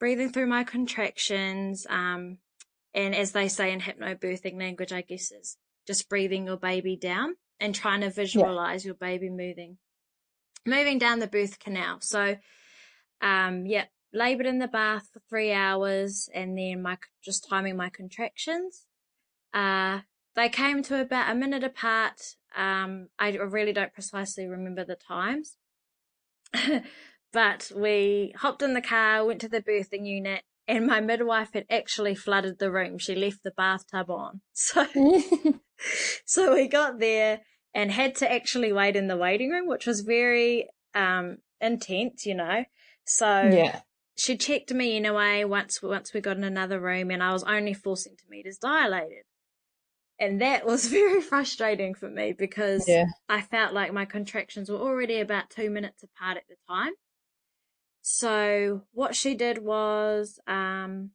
breathing 0.00 0.32
through 0.32 0.46
my 0.46 0.64
contractions. 0.64 1.86
Um, 1.88 2.38
and 2.92 3.14
as 3.14 3.30
they 3.30 3.46
say 3.46 3.70
in 3.72 3.80
hypnobirthing 3.80 4.58
language, 4.58 4.92
I 4.92 5.02
guess 5.02 5.30
is 5.30 5.56
just 5.86 6.08
breathing 6.08 6.46
your 6.46 6.56
baby 6.56 6.96
down 6.96 7.36
and 7.60 7.74
trying 7.74 8.00
to 8.00 8.10
visualize 8.10 8.84
yeah. 8.84 8.88
your 8.88 8.94
baby 8.96 9.28
moving, 9.28 9.76
moving 10.66 10.98
down 10.98 11.20
the 11.20 11.28
birth 11.28 11.60
canal. 11.60 11.98
So, 12.00 12.36
um, 13.20 13.66
yeah, 13.66 13.84
labored 14.12 14.46
in 14.46 14.58
the 14.58 14.66
bath 14.66 15.08
for 15.12 15.20
three 15.28 15.52
hours 15.52 16.28
and 16.34 16.58
then 16.58 16.82
my, 16.82 16.96
just 17.22 17.46
timing 17.48 17.76
my 17.76 17.90
contractions. 17.90 18.86
Uh, 19.52 20.00
they 20.34 20.48
came 20.48 20.82
to 20.84 21.00
about 21.00 21.30
a 21.30 21.34
minute 21.34 21.62
apart. 21.64 22.36
Um, 22.56 23.08
I 23.18 23.30
really 23.36 23.72
don't 23.72 23.92
precisely 23.92 24.46
remember 24.46 24.84
the 24.84 24.96
times, 24.96 25.56
but 27.32 27.70
we 27.74 28.34
hopped 28.36 28.62
in 28.62 28.74
the 28.74 28.80
car, 28.80 29.24
went 29.24 29.40
to 29.42 29.48
the 29.48 29.62
birthing 29.62 30.06
unit, 30.06 30.42
and 30.66 30.86
my 30.86 31.00
midwife 31.00 31.52
had 31.52 31.66
actually 31.70 32.14
flooded 32.14 32.58
the 32.58 32.70
room. 32.70 32.98
She 32.98 33.14
left 33.14 33.42
the 33.42 33.50
bathtub 33.50 34.10
on. 34.10 34.40
So, 34.52 34.86
so 36.26 36.54
we 36.54 36.68
got 36.68 36.98
there 36.98 37.40
and 37.74 37.90
had 37.90 38.14
to 38.16 38.30
actually 38.30 38.72
wait 38.72 38.94
in 38.94 39.08
the 39.08 39.16
waiting 39.16 39.50
room, 39.50 39.66
which 39.66 39.86
was 39.86 40.02
very, 40.02 40.68
um, 40.94 41.38
intense, 41.60 42.26
you 42.26 42.34
know. 42.34 42.64
So 43.04 43.26
yeah. 43.26 43.80
she 44.16 44.36
checked 44.36 44.72
me 44.72 44.96
in 44.96 45.06
a 45.06 45.14
way 45.14 45.44
once, 45.44 45.82
once 45.82 46.12
we 46.12 46.20
got 46.20 46.36
in 46.36 46.44
another 46.44 46.78
room 46.78 47.10
and 47.10 47.22
I 47.22 47.32
was 47.32 47.42
only 47.44 47.74
four 47.74 47.96
centimeters 47.96 48.58
dilated. 48.58 49.24
And 50.20 50.40
that 50.42 50.66
was 50.66 50.86
very 50.88 51.22
frustrating 51.22 51.94
for 51.94 52.08
me 52.08 52.32
because 52.32 52.86
yeah. 52.86 53.06
I 53.28 53.40
felt 53.40 53.72
like 53.72 53.92
my 53.92 54.04
contractions 54.04 54.70
were 54.70 54.78
already 54.78 55.18
about 55.18 55.50
two 55.50 55.70
minutes 55.70 56.02
apart 56.02 56.36
at 56.36 56.44
the 56.48 56.56
time. 56.68 56.92
So 58.02 58.82
what 58.92 59.16
she 59.16 59.34
did 59.34 59.58
was, 59.58 60.38
um, 60.46 61.10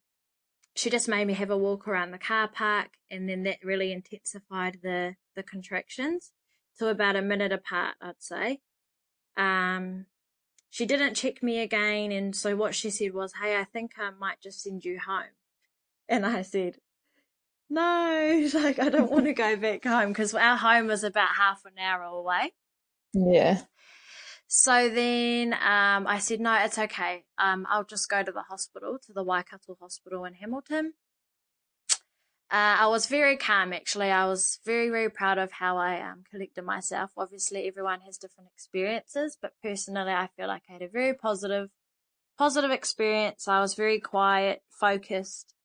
she 0.76 0.90
just 0.90 1.08
made 1.08 1.26
me 1.26 1.34
have 1.34 1.52
a 1.52 1.58
walk 1.58 1.88
around 1.88 2.12
the 2.12 2.18
car 2.18 2.48
park 2.48 2.90
and 3.10 3.30
then 3.30 3.44
that 3.44 3.60
really 3.64 3.92
intensified 3.92 4.80
the, 4.84 5.16
the 5.36 5.44
contractions 5.44 6.32
to 6.80 6.90
about 6.90 7.16
a 7.16 7.22
minute 7.22 7.54
apart, 7.54 7.96
I'd 8.02 8.16
say. 8.20 8.60
Um, 9.38 10.08
she 10.70 10.86
didn't 10.86 11.16
check 11.16 11.42
me 11.42 11.60
again. 11.60 12.12
And 12.12 12.36
so 12.36 12.56
what 12.56 12.76
she 12.76 12.90
said 12.90 13.14
was, 13.14 13.34
Hey, 13.42 13.58
I 13.58 13.64
think 13.64 13.94
I 13.98 14.10
might 14.12 14.42
just 14.42 14.62
send 14.62 14.84
you 14.84 15.00
home. 15.00 15.32
And 16.10 16.26
I 16.26 16.42
said, 16.42 16.78
no, 17.70 18.50
like 18.54 18.80
I 18.80 18.90
don't 18.90 19.12
want 19.12 19.26
to 19.26 19.34
go 19.34 19.56
back 19.56 19.84
home 19.84 20.10
because 20.10 20.34
our 20.34 20.58
home 20.58 20.88
was 20.88 21.04
about 21.04 21.36
half 21.38 21.62
an 21.66 21.80
hour 21.80 22.04
away. 22.04 22.54
Yeah. 23.14 23.62
So 24.48 24.90
then 24.90 25.54
um, 25.54 26.06
I 26.08 26.20
said, 26.20 26.40
no, 26.40 26.54
it's 26.54 26.78
okay. 26.78 27.24
Um, 27.38 27.66
I'll 27.70 27.84
just 27.84 28.10
go 28.10 28.24
to 28.24 28.32
the 28.32 28.44
hospital, 28.44 28.98
to 29.06 29.14
the 29.14 29.24
Waikato 29.24 29.76
Hospital 29.82 30.24
in 30.26 30.36
Hamilton. 30.36 30.94
Uh, 32.52 32.78
I 32.80 32.88
was 32.88 33.08
very 33.08 33.38
calm, 33.38 33.74
actually. 33.74 34.12
I 34.12 34.28
was 34.28 34.60
very, 34.66 34.90
very 34.90 35.10
proud 35.10 35.40
of 35.40 35.52
how 35.52 35.78
I 35.78 36.00
um, 36.00 36.24
collected 36.30 36.64
myself. 36.64 37.10
Obviously, 37.18 37.68
everyone 37.68 38.02
has 38.02 38.18
different 38.18 38.50
experiences, 38.54 39.36
but 39.42 39.54
personally, 39.64 40.14
I 40.14 40.30
feel 40.38 40.48
like 40.48 40.62
I 40.70 40.74
had 40.74 40.84
a 40.84 40.88
very 40.88 41.16
positive, 41.16 41.70
positive 42.38 42.70
experience. 42.70 43.48
I 43.48 43.62
was 43.62 43.74
very 43.74 44.00
quiet, 44.00 44.62
focused. 44.70 45.56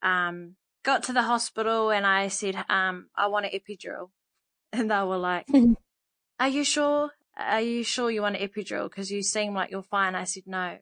Um, 0.00 0.54
got 0.82 1.04
to 1.04 1.12
the 1.12 1.22
hospital 1.22 1.90
and 1.90 2.06
I 2.06 2.28
said, 2.28 2.56
um, 2.68 3.08
I 3.16 3.28
want 3.28 3.46
an 3.46 3.52
epidural. 3.52 4.10
And 4.74 4.90
they 4.90 5.02
were 5.02 5.18
like, 5.18 5.46
Are 6.40 6.48
you 6.48 6.64
sure? 6.64 7.10
Are 7.36 7.60
you 7.60 7.84
sure 7.84 8.10
you 8.10 8.22
want 8.22 8.36
an 8.36 8.48
epidural? 8.48 8.88
Because 8.88 9.10
you 9.10 9.22
seem 9.22 9.52
like 9.52 9.70
you're 9.70 9.82
fine. 9.82 10.14
I 10.14 10.24
said, 10.24 10.44
No, 10.46 10.78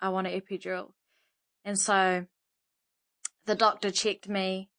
I 0.00 0.08
want 0.10 0.28
an 0.28 0.40
epidural. 0.40 0.92
And 1.64 1.76
so 1.76 2.26
the 3.44 3.56
doctor 3.56 3.90
checked 3.90 4.28
me, 4.28 4.70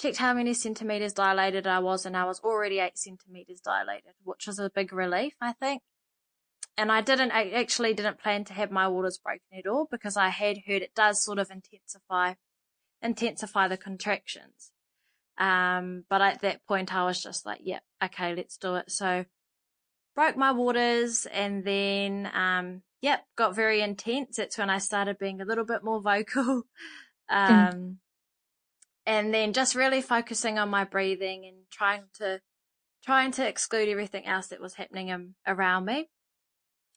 checked 0.00 0.16
how 0.16 0.32
many 0.32 0.54
centimeters 0.54 1.12
dilated 1.12 1.66
I 1.66 1.80
was, 1.80 2.06
and 2.06 2.16
I 2.16 2.24
was 2.24 2.40
already 2.40 2.78
eight 2.78 2.96
centimeters 2.96 3.60
dilated, 3.60 4.14
which 4.22 4.46
was 4.46 4.58
a 4.58 4.70
big 4.74 4.94
relief, 4.94 5.34
I 5.42 5.52
think. 5.52 5.82
And 6.78 6.90
I 6.90 7.02
didn't, 7.02 7.32
I 7.32 7.50
actually 7.50 7.92
didn't 7.92 8.18
plan 8.18 8.44
to 8.44 8.54
have 8.54 8.70
my 8.70 8.88
waters 8.88 9.20
broken 9.22 9.58
at 9.58 9.66
all 9.66 9.88
because 9.90 10.16
I 10.16 10.30
had 10.30 10.60
heard 10.66 10.80
it 10.80 10.94
does 10.94 11.22
sort 11.22 11.38
of 11.38 11.50
intensify 11.50 12.34
intensify 13.02 13.68
the 13.68 13.76
contractions. 13.76 14.72
Um, 15.38 16.04
but 16.10 16.20
at 16.20 16.42
that 16.42 16.66
point, 16.66 16.94
I 16.94 17.04
was 17.04 17.22
just 17.22 17.46
like, 17.46 17.60
yep, 17.62 17.82
yeah, 18.00 18.06
okay, 18.06 18.34
let's 18.34 18.58
do 18.58 18.74
it. 18.76 18.90
So 18.90 19.24
broke 20.14 20.36
my 20.36 20.52
waters 20.52 21.26
and 21.26 21.64
then, 21.64 22.30
um, 22.34 22.82
yep, 23.00 23.24
got 23.36 23.56
very 23.56 23.80
intense. 23.80 24.36
That's 24.36 24.58
when 24.58 24.68
I 24.68 24.78
started 24.78 25.18
being 25.18 25.40
a 25.40 25.46
little 25.46 25.64
bit 25.64 25.82
more 25.82 26.00
vocal. 26.00 26.62
Um, 27.32 27.48
mm. 27.48 27.96
and 29.06 29.32
then 29.32 29.52
just 29.52 29.76
really 29.76 30.02
focusing 30.02 30.58
on 30.58 30.68
my 30.68 30.82
breathing 30.82 31.44
and 31.46 31.58
trying 31.70 32.02
to, 32.14 32.40
trying 33.04 33.30
to 33.30 33.46
exclude 33.46 33.88
everything 33.88 34.26
else 34.26 34.48
that 34.48 34.60
was 34.60 34.74
happening 34.74 35.34
around 35.46 35.84
me. 35.84 36.08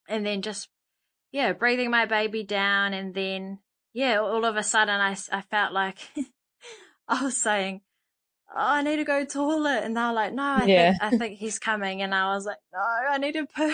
And 0.10 0.26
then 0.26 0.42
just, 0.42 0.70
yeah, 1.32 1.54
breathing 1.54 1.92
my 1.92 2.08
baby 2.08 2.44
down 2.44 2.96
and 2.96 3.14
then 3.14 3.60
yeah, 3.94 4.20
all 4.20 4.46
of 4.46 4.56
a 4.56 4.64
sudden 4.64 5.00
I, 5.00 5.16
I 5.32 5.42
felt 5.42 5.72
like 5.72 5.98
I 7.08 7.24
was 7.24 7.38
saying, 7.38 7.82
oh, 8.54 8.58
I 8.58 8.82
need 8.82 8.98
to 8.98 9.04
go 9.04 9.26
toilet. 9.26 9.84
And 9.84 9.96
they 9.96 10.02
were 10.02 10.14
like, 10.14 10.34
no, 10.34 10.44
I 10.44 10.66
yeah. 10.66 10.92
think, 10.92 11.04
I 11.04 11.18
think 11.18 11.40
he's 11.40 11.60
coming. 11.60 12.02
And 12.02 12.14
I 12.14 12.34
was 12.34 12.46
like, 12.46 12.58
no, 12.72 12.80
I 12.80 13.18
need 13.18 13.34
to 13.34 13.46
poo. 13.46 13.74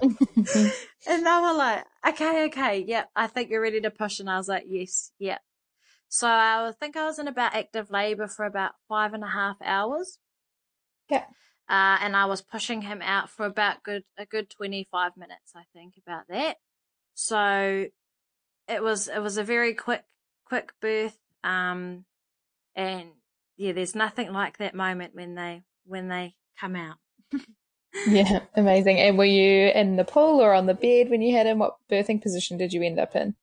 and 0.00 1.26
they 1.26 1.40
were 1.40 1.54
like, 1.54 1.84
okay, 2.08 2.46
okay. 2.46 2.84
Yeah, 2.86 3.04
I 3.14 3.26
think 3.26 3.50
you're 3.50 3.62
ready 3.62 3.80
to 3.80 3.90
push. 3.90 4.20
And 4.20 4.30
I 4.30 4.36
was 4.36 4.48
like, 4.48 4.64
yes, 4.66 5.12
yeah. 5.18 5.38
So 6.08 6.26
I 6.26 6.72
think 6.80 6.96
I 6.96 7.04
was 7.04 7.18
in 7.18 7.28
about 7.28 7.54
active 7.54 7.90
labor 7.90 8.28
for 8.28 8.44
about 8.44 8.72
five 8.88 9.12
and 9.12 9.22
a 9.22 9.28
half 9.28 9.56
hours. 9.62 10.18
Yeah. 11.10 11.24
Uh, 11.68 11.98
and 12.00 12.16
I 12.16 12.24
was 12.24 12.40
pushing 12.40 12.82
him 12.82 13.02
out 13.02 13.28
for 13.28 13.44
about 13.44 13.82
good, 13.82 14.04
a 14.16 14.24
good 14.24 14.48
25 14.48 15.12
minutes, 15.18 15.52
I 15.54 15.64
think, 15.74 15.94
about 15.98 16.22
that. 16.28 16.56
So 17.14 17.86
it 18.68 18.82
was 18.82 19.08
it 19.08 19.20
was 19.20 19.38
a 19.38 19.44
very 19.44 19.74
quick 19.74 20.04
quick 20.44 20.72
birth 20.80 21.18
um 21.42 22.04
and 22.76 23.08
yeah 23.56 23.72
there's 23.72 23.94
nothing 23.94 24.32
like 24.32 24.58
that 24.58 24.74
moment 24.74 25.14
when 25.14 25.34
they 25.34 25.62
when 25.84 26.08
they 26.08 26.34
come 26.60 26.76
out. 26.76 26.96
Yeah 28.06 28.40
amazing. 28.54 29.00
And 29.00 29.16
were 29.16 29.24
you 29.24 29.70
in 29.70 29.96
the 29.96 30.04
pool 30.04 30.40
or 30.42 30.52
on 30.52 30.66
the 30.66 30.74
bed 30.74 31.08
when 31.08 31.22
you 31.22 31.34
had 31.34 31.46
him? 31.46 31.58
What 31.58 31.76
birthing 31.90 32.22
position 32.22 32.58
did 32.58 32.74
you 32.74 32.82
end 32.82 33.00
up 33.00 33.16
in? 33.16 33.34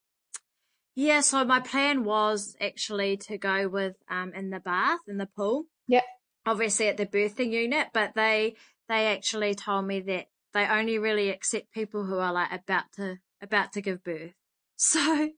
Yeah 0.96 1.22
so 1.22 1.44
my 1.44 1.60
plan 1.60 2.04
was 2.04 2.56
actually 2.62 3.18
to 3.18 3.40
go 3.40 3.68
with 3.68 3.96
um 4.08 4.34
in 4.34 4.52
the 4.52 4.60
bath 4.60 5.00
in 5.08 5.18
the 5.18 5.26
pool. 5.26 5.66
Yeah. 5.88 6.04
Obviously 6.46 6.88
at 6.88 6.98
the 6.98 7.08
birthing 7.08 7.52
unit 7.52 7.88
but 7.92 8.14
they 8.14 8.56
they 8.88 9.08
actually 9.08 9.56
told 9.56 9.88
me 9.88 10.00
that 10.02 10.28
they 10.54 10.68
only 10.68 11.00
really 11.00 11.30
accept 11.30 11.74
people 11.74 12.06
who 12.06 12.20
are 12.20 12.32
like 12.32 12.52
about 12.54 12.86
to 12.98 13.18
about 13.42 13.74
to 13.74 13.82
give 13.82 14.04
birth 14.04 14.36
so 14.92 15.30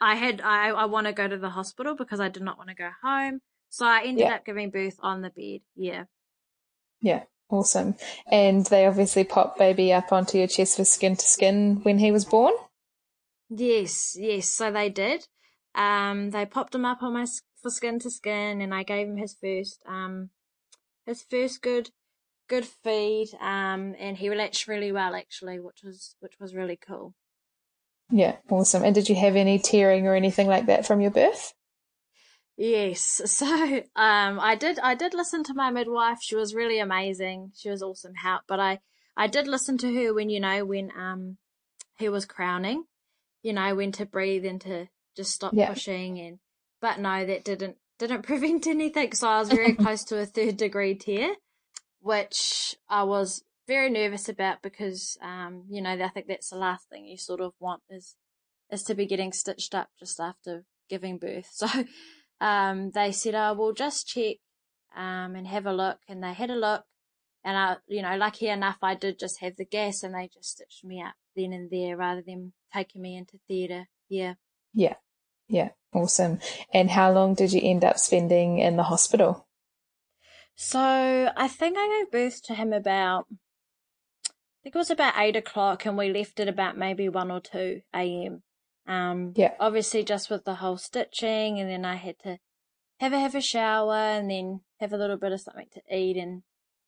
I 0.00 0.14
had 0.14 0.40
I, 0.40 0.70
I 0.70 0.84
want 0.86 1.06
to 1.06 1.12
go 1.12 1.28
to 1.28 1.38
the 1.38 1.50
hospital 1.50 1.94
because 1.94 2.20
I 2.20 2.28
did 2.28 2.42
not 2.42 2.58
want 2.58 2.70
to 2.70 2.74
go 2.74 2.90
home. 3.02 3.40
So 3.70 3.86
I 3.86 4.02
ended 4.04 4.26
yeah. 4.26 4.34
up 4.34 4.44
giving 4.44 4.70
birth 4.70 4.96
on 5.00 5.22
the 5.22 5.30
bed. 5.30 5.60
Yeah. 5.74 6.04
Yeah. 7.00 7.24
Awesome. 7.50 7.94
And 8.30 8.64
they 8.66 8.86
obviously 8.86 9.24
popped 9.24 9.58
baby 9.58 9.92
up 9.92 10.12
onto 10.12 10.38
your 10.38 10.46
chest 10.46 10.76
for 10.76 10.84
skin 10.84 11.16
to 11.16 11.26
skin 11.26 11.80
when 11.82 11.98
he 11.98 12.10
was 12.10 12.24
born? 12.24 12.54
Yes, 13.50 14.16
yes. 14.18 14.48
So 14.48 14.70
they 14.70 14.88
did. 14.88 15.26
Um, 15.74 16.30
they 16.30 16.46
popped 16.46 16.74
him 16.74 16.84
up 16.84 17.02
on 17.02 17.12
my 17.12 17.26
for 17.62 17.70
skin 17.70 17.98
to 18.00 18.10
skin, 18.10 18.60
and 18.60 18.74
I 18.74 18.82
gave 18.82 19.08
him 19.08 19.16
his 19.16 19.36
first 19.40 19.82
um 19.86 20.30
his 21.06 21.22
first 21.22 21.62
good 21.62 21.90
good 22.48 22.64
feed. 22.64 23.28
Um, 23.40 23.94
and 23.98 24.16
he 24.16 24.28
relaxed 24.28 24.66
really 24.66 24.92
well 24.92 25.14
actually, 25.14 25.60
which 25.60 25.82
was 25.84 26.16
which 26.20 26.34
was 26.40 26.54
really 26.54 26.76
cool. 26.76 27.14
Yeah, 28.10 28.36
awesome. 28.50 28.84
And 28.84 28.94
did 28.94 29.08
you 29.08 29.14
have 29.14 29.36
any 29.36 29.58
tearing 29.58 30.06
or 30.06 30.14
anything 30.14 30.46
like 30.46 30.66
that 30.66 30.86
from 30.86 31.00
your 31.00 31.10
birth? 31.10 31.54
Yes. 32.56 33.20
So 33.26 33.46
um 33.96 34.40
I 34.40 34.56
did 34.56 34.78
I 34.78 34.94
did 34.94 35.14
listen 35.14 35.42
to 35.44 35.54
my 35.54 35.70
midwife. 35.70 36.18
She 36.20 36.36
was 36.36 36.54
really 36.54 36.78
amazing. 36.78 37.52
She 37.56 37.70
was 37.70 37.82
awesome 37.82 38.14
help. 38.14 38.42
But 38.46 38.60
I 38.60 38.80
I 39.16 39.26
did 39.26 39.46
listen 39.46 39.78
to 39.78 39.94
her 39.94 40.14
when, 40.14 40.30
you 40.30 40.40
know, 40.40 40.64
when 40.64 40.90
um 40.96 41.38
he 41.96 42.08
was 42.08 42.24
crowning, 42.26 42.84
you 43.42 43.52
know, 43.52 43.74
when 43.74 43.92
to 43.92 44.06
breathe 44.06 44.44
and 44.44 44.60
to 44.62 44.88
just 45.16 45.32
stop 45.32 45.52
yeah. 45.54 45.68
pushing 45.68 46.18
and 46.18 46.38
but 46.80 46.98
no, 46.98 47.24
that 47.24 47.44
didn't 47.44 47.76
didn't 47.98 48.22
prevent 48.30 48.66
anything. 48.66 49.12
So 49.12 49.28
I 49.28 49.38
was 49.40 49.48
very 49.48 49.74
close 49.82 50.04
to 50.04 50.20
a 50.20 50.26
third 50.26 50.56
degree 50.56 50.94
tear, 50.94 51.34
which 52.00 52.76
I 52.88 53.04
was 53.04 53.42
very 53.66 53.90
nervous 53.90 54.28
about 54.28 54.62
because, 54.62 55.16
um, 55.22 55.64
you 55.68 55.82
know, 55.82 55.90
I 55.90 56.08
think 56.08 56.26
that's 56.26 56.50
the 56.50 56.56
last 56.56 56.88
thing 56.88 57.06
you 57.06 57.16
sort 57.16 57.40
of 57.40 57.52
want 57.58 57.82
is, 57.90 58.16
is 58.70 58.82
to 58.84 58.94
be 58.94 59.06
getting 59.06 59.32
stitched 59.32 59.74
up 59.74 59.88
just 59.98 60.20
after 60.20 60.64
giving 60.88 61.18
birth. 61.18 61.50
So, 61.52 61.68
um, 62.40 62.90
they 62.90 63.12
said, 63.12 63.34
oh, 63.34 63.54
we'll 63.54 63.72
just 63.72 64.08
check, 64.08 64.36
um, 64.94 65.34
and 65.36 65.46
have 65.46 65.66
a 65.66 65.72
look. 65.72 65.98
And 66.08 66.22
they 66.22 66.32
had 66.32 66.50
a 66.50 66.56
look. 66.56 66.84
And 67.44 67.56
I, 67.56 67.76
you 67.86 68.02
know, 68.02 68.16
lucky 68.16 68.48
enough, 68.48 68.78
I 68.82 68.94
did 68.94 69.18
just 69.18 69.40
have 69.40 69.56
the 69.56 69.64
gas 69.64 70.02
and 70.02 70.14
they 70.14 70.28
just 70.32 70.50
stitched 70.50 70.84
me 70.84 71.02
up 71.02 71.14
then 71.36 71.52
and 71.52 71.70
there 71.70 71.96
rather 71.96 72.22
than 72.26 72.52
taking 72.72 73.02
me 73.02 73.16
into 73.16 73.38
theatre. 73.46 73.86
Yeah. 74.08 74.34
Yeah. 74.72 74.94
Yeah. 75.48 75.70
Awesome. 75.92 76.40
And 76.72 76.90
how 76.90 77.12
long 77.12 77.34
did 77.34 77.52
you 77.52 77.60
end 77.62 77.84
up 77.84 77.98
spending 77.98 78.58
in 78.58 78.76
the 78.76 78.84
hospital? 78.84 79.46
So 80.56 81.32
I 81.36 81.48
think 81.48 81.76
I 81.78 81.98
gave 81.98 82.10
birth 82.10 82.42
to 82.44 82.54
him 82.54 82.72
about, 82.72 83.26
I 83.30 83.36
think 84.64 84.74
it 84.74 84.78
was 84.78 84.90
about 84.90 85.14
eight 85.18 85.36
o'clock, 85.36 85.84
and 85.84 85.96
we 85.96 86.10
left 86.10 86.40
at 86.40 86.48
about 86.48 86.76
maybe 86.76 87.08
one 87.08 87.30
or 87.30 87.40
two 87.40 87.82
a.m. 87.94 88.42
Um, 88.88 89.34
yeah. 89.36 89.52
Obviously, 89.60 90.02
just 90.02 90.30
with 90.30 90.44
the 90.44 90.56
whole 90.56 90.78
stitching, 90.78 91.60
and 91.60 91.70
then 91.70 91.84
I 91.84 91.96
had 91.96 92.18
to 92.20 92.38
have 92.98 93.12
a 93.12 93.20
have 93.20 93.34
a 93.34 93.40
shower, 93.40 93.94
and 93.94 94.30
then 94.30 94.60
have 94.80 94.92
a 94.92 94.96
little 94.96 95.18
bit 95.18 95.32
of 95.32 95.40
something 95.40 95.68
to 95.74 95.96
eat, 95.96 96.16
and 96.16 96.42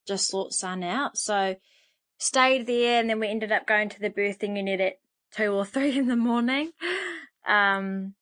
just 0.08 0.28
sort 0.28 0.52
sun 0.52 0.82
out. 0.82 1.18
So 1.18 1.56
stayed 2.18 2.66
there, 2.66 2.98
and 2.98 3.10
then 3.10 3.20
we 3.20 3.28
ended 3.28 3.52
up 3.52 3.66
going 3.66 3.90
to 3.90 4.00
the 4.00 4.10
birthing 4.10 4.56
unit 4.56 4.80
at 4.80 4.94
two 5.36 5.52
or 5.52 5.64
three 5.64 5.98
in 5.98 6.08
the 6.08 6.16
morning. 6.16 6.72
Um, 7.46 8.14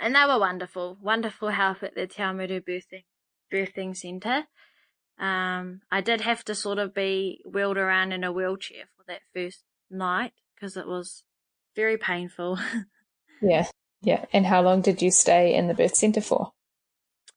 and 0.00 0.14
they 0.14 0.24
were 0.26 0.38
wonderful, 0.38 0.98
wonderful 1.00 1.48
help 1.48 1.82
at 1.82 1.94
the 1.94 2.06
Te 2.06 2.22
Awamutu 2.22 2.62
birthing 2.62 3.04
birthing 3.52 3.96
centre. 3.96 4.44
Um, 5.18 5.82
I 5.90 6.00
did 6.00 6.22
have 6.22 6.44
to 6.44 6.54
sort 6.54 6.78
of 6.78 6.94
be 6.94 7.40
wheeled 7.44 7.76
around 7.76 8.12
in 8.12 8.24
a 8.24 8.32
wheelchair 8.32 8.84
for 8.96 9.04
that 9.06 9.20
first 9.32 9.62
night 9.90 10.32
because 10.54 10.76
it 10.76 10.86
was 10.86 11.22
very 11.76 11.96
painful. 11.96 12.58
yeah, 13.42 13.68
yeah. 14.02 14.24
And 14.32 14.46
how 14.46 14.62
long 14.62 14.80
did 14.80 15.02
you 15.02 15.10
stay 15.10 15.54
in 15.54 15.68
the 15.68 15.74
birth 15.74 15.94
centre 15.94 16.20
for? 16.20 16.52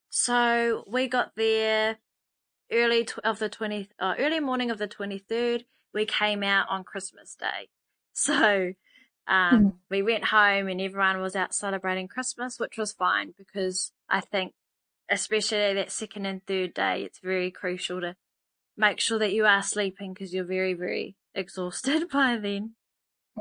So 0.09 0.83
we 0.87 1.07
got 1.07 1.33
there 1.35 1.97
early 2.71 3.05
tw- 3.05 3.19
of 3.19 3.39
the 3.39 3.49
20th, 3.49 3.89
uh, 3.99 4.15
early 4.17 4.39
morning 4.39 4.71
of 4.71 4.77
the 4.77 4.87
23rd. 4.87 5.65
We 5.93 6.05
came 6.05 6.43
out 6.43 6.67
on 6.69 6.83
Christmas 6.83 7.35
Day. 7.35 7.69
So 8.19 8.73
um, 9.27 9.59
mm. 9.63 9.73
we 9.91 10.01
went 10.01 10.23
home 10.23 10.67
and 10.67 10.81
everyone 10.81 11.21
was 11.21 11.35
out 11.35 11.53
celebrating 11.53 12.07
Christmas, 12.07 12.59
which 12.59 12.79
was 12.79 12.93
fine 12.93 13.35
because 13.37 13.91
I 14.09 14.21
think, 14.21 14.53
especially 15.09 15.73
that 15.73 15.91
second 15.91 16.25
and 16.25 16.45
third 16.45 16.73
day, 16.73 17.03
it's 17.03 17.19
very 17.19 17.51
crucial 17.51 18.01
to 18.01 18.15
make 18.75 18.99
sure 18.99 19.19
that 19.19 19.33
you 19.33 19.45
are 19.45 19.63
sleeping 19.63 20.13
because 20.13 20.33
you're 20.33 20.45
very, 20.45 20.73
very 20.73 21.15
exhausted 21.33 22.09
by 22.11 22.37
then. 22.37 22.75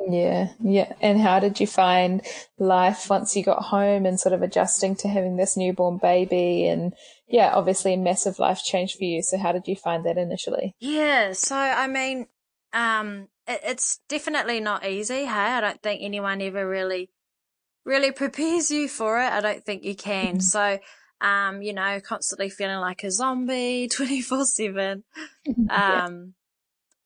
Yeah, 0.08 0.48
yeah. 0.62 0.92
And 1.00 1.20
how 1.20 1.40
did 1.40 1.58
you 1.58 1.66
find 1.66 2.22
life 2.58 3.08
once 3.08 3.34
you 3.34 3.42
got 3.42 3.62
home 3.62 4.04
and 4.04 4.20
sort 4.20 4.34
of 4.34 4.42
adjusting 4.42 4.94
to 4.96 5.08
having 5.08 5.36
this 5.36 5.56
newborn 5.56 5.98
baby? 5.98 6.66
And 6.66 6.92
yeah, 7.26 7.52
obviously 7.54 7.94
a 7.94 7.96
massive 7.96 8.38
life 8.38 8.62
change 8.62 8.96
for 8.96 9.04
you. 9.04 9.22
So 9.22 9.38
how 9.38 9.52
did 9.52 9.66
you 9.66 9.74
find 9.74 10.04
that 10.04 10.18
initially? 10.18 10.74
Yeah, 10.80 11.32
so 11.32 11.56
I 11.56 11.86
mean, 11.86 12.26
um, 12.72 13.28
it, 13.46 13.60
it's 13.64 14.00
definitely 14.08 14.60
not 14.60 14.86
easy. 14.86 15.24
Hey, 15.24 15.28
I 15.28 15.60
don't 15.60 15.82
think 15.82 16.02
anyone 16.02 16.42
ever 16.42 16.68
really, 16.68 17.10
really 17.84 18.12
prepares 18.12 18.70
you 18.70 18.88
for 18.88 19.18
it. 19.18 19.32
I 19.32 19.40
don't 19.40 19.64
think 19.64 19.82
you 19.82 19.96
can. 19.96 20.36
Mm-hmm. 20.36 20.40
So, 20.40 20.78
um, 21.20 21.62
you 21.62 21.72
know, 21.72 22.00
constantly 22.00 22.50
feeling 22.50 22.78
like 22.78 23.04
a 23.04 23.10
zombie 23.10 23.88
24 23.92 24.44
seven. 24.44 25.04
Um, 25.70 26.34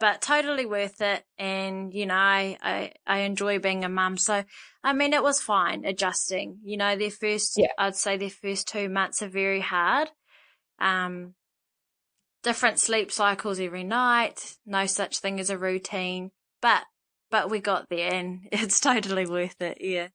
but 0.01 0.23
totally 0.23 0.65
worth 0.65 1.01
it. 1.03 1.23
And, 1.39 1.93
you 1.93 2.07
know, 2.07 2.15
I, 2.15 2.57
I, 2.63 2.93
I 3.07 3.19
enjoy 3.21 3.59
being 3.59 3.85
a 3.85 3.89
mum. 3.89 4.17
So, 4.17 4.43
I 4.83 4.93
mean, 4.95 5.13
it 5.13 5.23
was 5.23 5.43
fine 5.43 5.85
adjusting, 5.85 6.59
you 6.65 6.79
know, 6.79 6.97
their 6.97 7.11
first, 7.11 7.59
yeah. 7.59 7.69
I'd 7.79 7.95
say 7.97 8.17
their 8.17 8.31
first 8.31 8.67
two 8.67 8.89
months 8.89 9.21
are 9.23 9.29
very 9.29 9.61
hard. 9.61 10.09
Um, 10.81 11.35
different 12.43 12.79
sleep 12.79 13.13
cycles 13.13 13.61
every 13.61 13.85
night, 13.85 14.57
no 14.65 14.87
such 14.87 15.19
thing 15.19 15.39
as 15.39 15.51
a 15.51 15.59
routine, 15.59 16.31
but, 16.63 16.85
but 17.31 17.51
we 17.51 17.61
got 17.61 17.91
there 17.91 18.15
and 18.15 18.49
it's 18.53 18.81
totally 18.81 19.27
worth 19.27 19.61
it. 19.61 19.79
Yeah. 19.83 20.09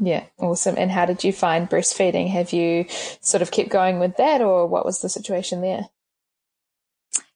Yeah, 0.00 0.26
awesome. 0.38 0.76
And 0.78 0.90
how 0.90 1.06
did 1.06 1.24
you 1.24 1.32
find 1.32 1.68
breastfeeding? 1.68 2.28
Have 2.30 2.52
you 2.52 2.86
sort 3.20 3.42
of 3.42 3.50
kept 3.50 3.70
going 3.70 3.98
with 3.98 4.16
that 4.16 4.40
or 4.40 4.66
what 4.66 4.84
was 4.84 5.00
the 5.00 5.08
situation 5.08 5.60
there? 5.60 5.88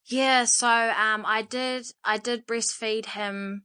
Yeah, 0.07 0.45
so 0.45 0.69
um, 0.69 1.25
I 1.27 1.43
did 1.43 1.87
I 2.05 2.19
did 2.19 2.47
breastfeed 2.47 3.07
him 3.07 3.65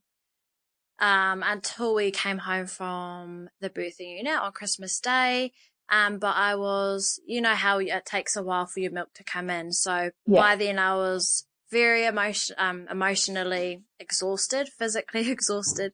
um, 1.00 1.44
until 1.46 1.94
we 1.94 2.12
came 2.12 2.40
home 2.40 2.68
from 2.68 3.50
the 3.60 3.70
birthing 3.70 4.18
unit 4.18 4.40
on 4.40 4.52
Christmas 4.52 5.00
Day. 5.00 5.52
Um, 5.90 6.20
but 6.20 6.36
I 6.36 6.56
was, 6.56 7.20
you 7.26 7.40
know 7.42 7.56
how 7.56 7.80
it 7.80 8.06
takes 8.06 8.36
a 8.36 8.44
while 8.44 8.66
for 8.66 8.80
your 8.80 8.92
milk 8.92 9.14
to 9.16 9.24
come 9.24 9.50
in. 9.50 9.72
So 9.72 10.12
yeah. 10.26 10.42
by 10.42 10.56
then 10.56 10.80
I 10.80 10.96
was 10.96 11.46
very 11.72 12.06
emotion, 12.06 12.56
um, 12.60 12.88
emotionally 12.90 13.84
exhausted, 14.00 14.70
physically 14.78 15.30
exhausted. 15.32 15.94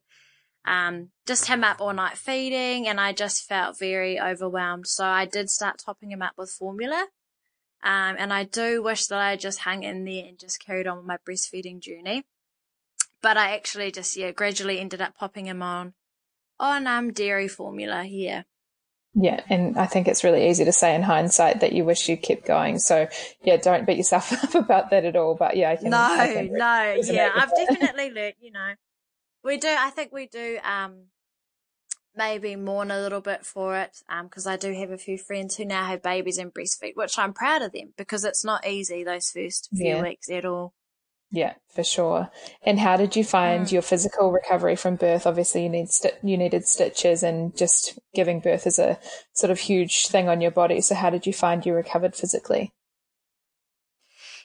Um, 0.65 1.10
just 1.26 1.47
him 1.47 1.63
up 1.63 1.82
all 1.82 1.93
night 1.93 2.17
feeding 2.17 2.88
and 2.88 2.99
I 2.99 3.12
just 3.12 3.47
felt 3.47 3.78
very 3.78 4.19
overwhelmed. 4.19 4.88
So 4.88 5.06
I 5.06 5.26
did 5.26 5.49
start 5.49 5.82
topping 5.84 6.12
him 6.12 6.21
up 6.21 6.34
with 6.38 6.52
formula. 6.52 7.08
Um, 7.84 8.15
and 8.17 8.32
I 8.32 8.45
do 8.45 8.82
wish 8.82 9.08
that 9.08 9.19
I 9.19 9.36
just 9.36 9.60
hung 9.60 9.84
in 9.84 10.06
there 10.06 10.26
and 10.26 10.39
just 10.39 10.63
carried 10.63 10.88
on 10.88 10.97
with 10.97 11.06
my 11.06 11.17
breastfeeding 11.28 11.82
journey. 11.82 12.23
But 13.21 13.36
I 13.38 13.56
actually 13.56 13.91
just, 13.91 14.15
yeah, 14.15 14.32
gradually 14.32 14.80
ended 14.80 15.02
up 15.02 15.17
popping 15.17 15.47
him 15.47 15.62
on, 15.62 15.93
on, 16.60 16.88
um, 16.88 17.12
dairy 17.12 17.49
formula 17.49 18.04
here. 18.04 18.45
Yeah, 19.15 19.41
and 19.47 19.78
I 19.78 19.86
think 19.86 20.08
it's 20.08 20.23
really 20.23 20.49
easy 20.49 20.65
to 20.65 20.71
say 20.71 20.95
in 20.95 21.04
hindsight 21.04 21.60
that 21.60 21.73
you 21.73 21.86
wish 21.86 22.10
you 22.10 22.17
kept 22.17 22.47
going. 22.47 22.80
So 22.80 23.08
yeah, 23.43 23.58
don't 23.58 23.86
beat 23.86 23.97
yourself 23.97 24.32
up 24.43 24.56
about 24.56 24.89
that 24.89 25.06
at 25.06 25.15
all. 25.15 25.36
But 25.36 25.56
yeah, 25.56 25.69
I 25.71 25.76
can. 25.76 25.91
No, 25.91 25.97
I 25.97 26.34
can 26.34 26.52
no, 26.52 26.95
yeah, 27.04 27.32
I've 27.36 27.56
definitely 27.67 28.10
learned. 28.10 28.36
You 28.41 28.52
know, 28.52 28.73
we 29.43 29.58
do. 29.58 29.67
I 29.67 29.89
think 29.89 30.12
we 30.12 30.27
do. 30.27 30.60
Um, 30.63 31.08
maybe 32.15 32.56
mourn 32.56 32.91
a 32.91 32.99
little 32.99 33.21
bit 33.21 33.45
for 33.45 33.77
it. 33.77 34.01
Um, 34.10 34.27
because 34.27 34.47
I 34.47 34.58
do 34.58 34.73
have 34.73 34.91
a 34.91 34.97
few 34.97 35.17
friends 35.17 35.56
who 35.56 35.65
now 35.65 35.86
have 35.86 36.03
babies 36.03 36.38
and 36.38 36.53
breastfeed, 36.53 36.95
which 36.95 37.17
I'm 37.17 37.34
proud 37.34 37.62
of 37.62 37.71
them 37.71 37.93
because 37.97 38.23
it's 38.23 38.43
not 38.43 38.67
easy 38.67 39.03
those 39.03 39.32
first 39.32 39.69
few 39.73 39.88
yeah. 39.88 40.01
weeks 40.01 40.29
at 40.29 40.45
all. 40.45 40.73
Yeah, 41.32 41.56
for 41.73 41.84
sure. 41.84 42.29
And 42.62 42.79
how 42.79 42.95
did 42.95 43.15
you 43.15 43.23
find 43.23 43.65
mm. 43.65 43.71
your 43.71 43.82
physical 43.82 44.32
recovery 44.32 44.75
from 44.75 44.97
birth? 44.97 45.25
Obviously, 45.25 45.63
you 45.63 45.69
need 45.69 45.89
st- 45.89 46.13
you 46.21 46.38
needed 46.38 46.67
stitches, 46.67 47.23
and 47.23 47.58
just 47.58 47.97
giving 48.13 48.39
birth 48.39 48.67
is 48.67 48.77
a 48.77 48.99
sort 49.34 49.49
of 49.49 49.58
huge 49.58 50.06
thing 50.06 50.29
on 50.29 50.41
your 50.41 50.51
body. 50.51 50.79
So, 50.79 50.93
how 50.93 51.10
did 51.10 51.25
you 51.25 51.34
find 51.34 51.65
you 51.65 51.73
recovered 51.73 52.15
physically? 52.15 52.71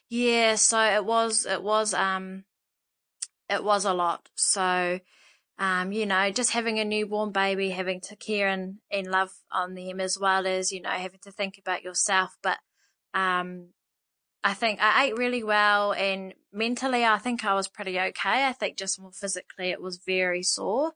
Yeah, 0.09 0.55
so 0.55 0.81
it 0.81 1.05
was 1.05 1.45
it 1.45 1.63
was 1.63 1.93
um 1.93 2.45
it 3.49 3.65
was 3.65 3.85
a 3.85 3.95
lot. 3.95 4.29
So, 4.35 5.01
um, 5.59 5.93
you 5.93 6.07
know, 6.07 6.31
just 6.31 6.53
having 6.53 6.79
a 6.79 6.85
newborn 6.85 7.33
baby, 7.33 7.71
having 7.71 8.01
to 8.03 8.17
care 8.17 8.49
and, 8.49 8.77
and 8.91 9.07
love 9.07 9.31
on 9.51 9.75
them 9.75 10.01
as 10.01 10.19
well 10.19 10.47
as, 10.47 10.71
you 10.73 10.81
know, 10.81 10.91
having 10.91 11.21
to 11.25 11.33
think 11.33 11.59
about 11.59 11.83
yourself. 11.83 12.37
But 12.43 12.59
um, 13.15 13.71
I 14.45 14.55
think 14.55 14.79
I 14.81 15.07
ate 15.07 15.19
really 15.19 15.43
well 15.43 15.93
and 15.93 16.35
mentally 16.53 17.05
I 17.05 17.19
think 17.19 17.45
I 17.45 17.55
was 17.55 17.69
pretty 17.69 17.99
okay. 17.99 18.47
I 18.47 18.53
think 18.53 18.79
just 18.79 19.01
more 19.01 19.13
physically 19.13 19.71
it 19.71 19.83
was 19.83 20.01
very 20.05 20.43
sore. 20.43 20.93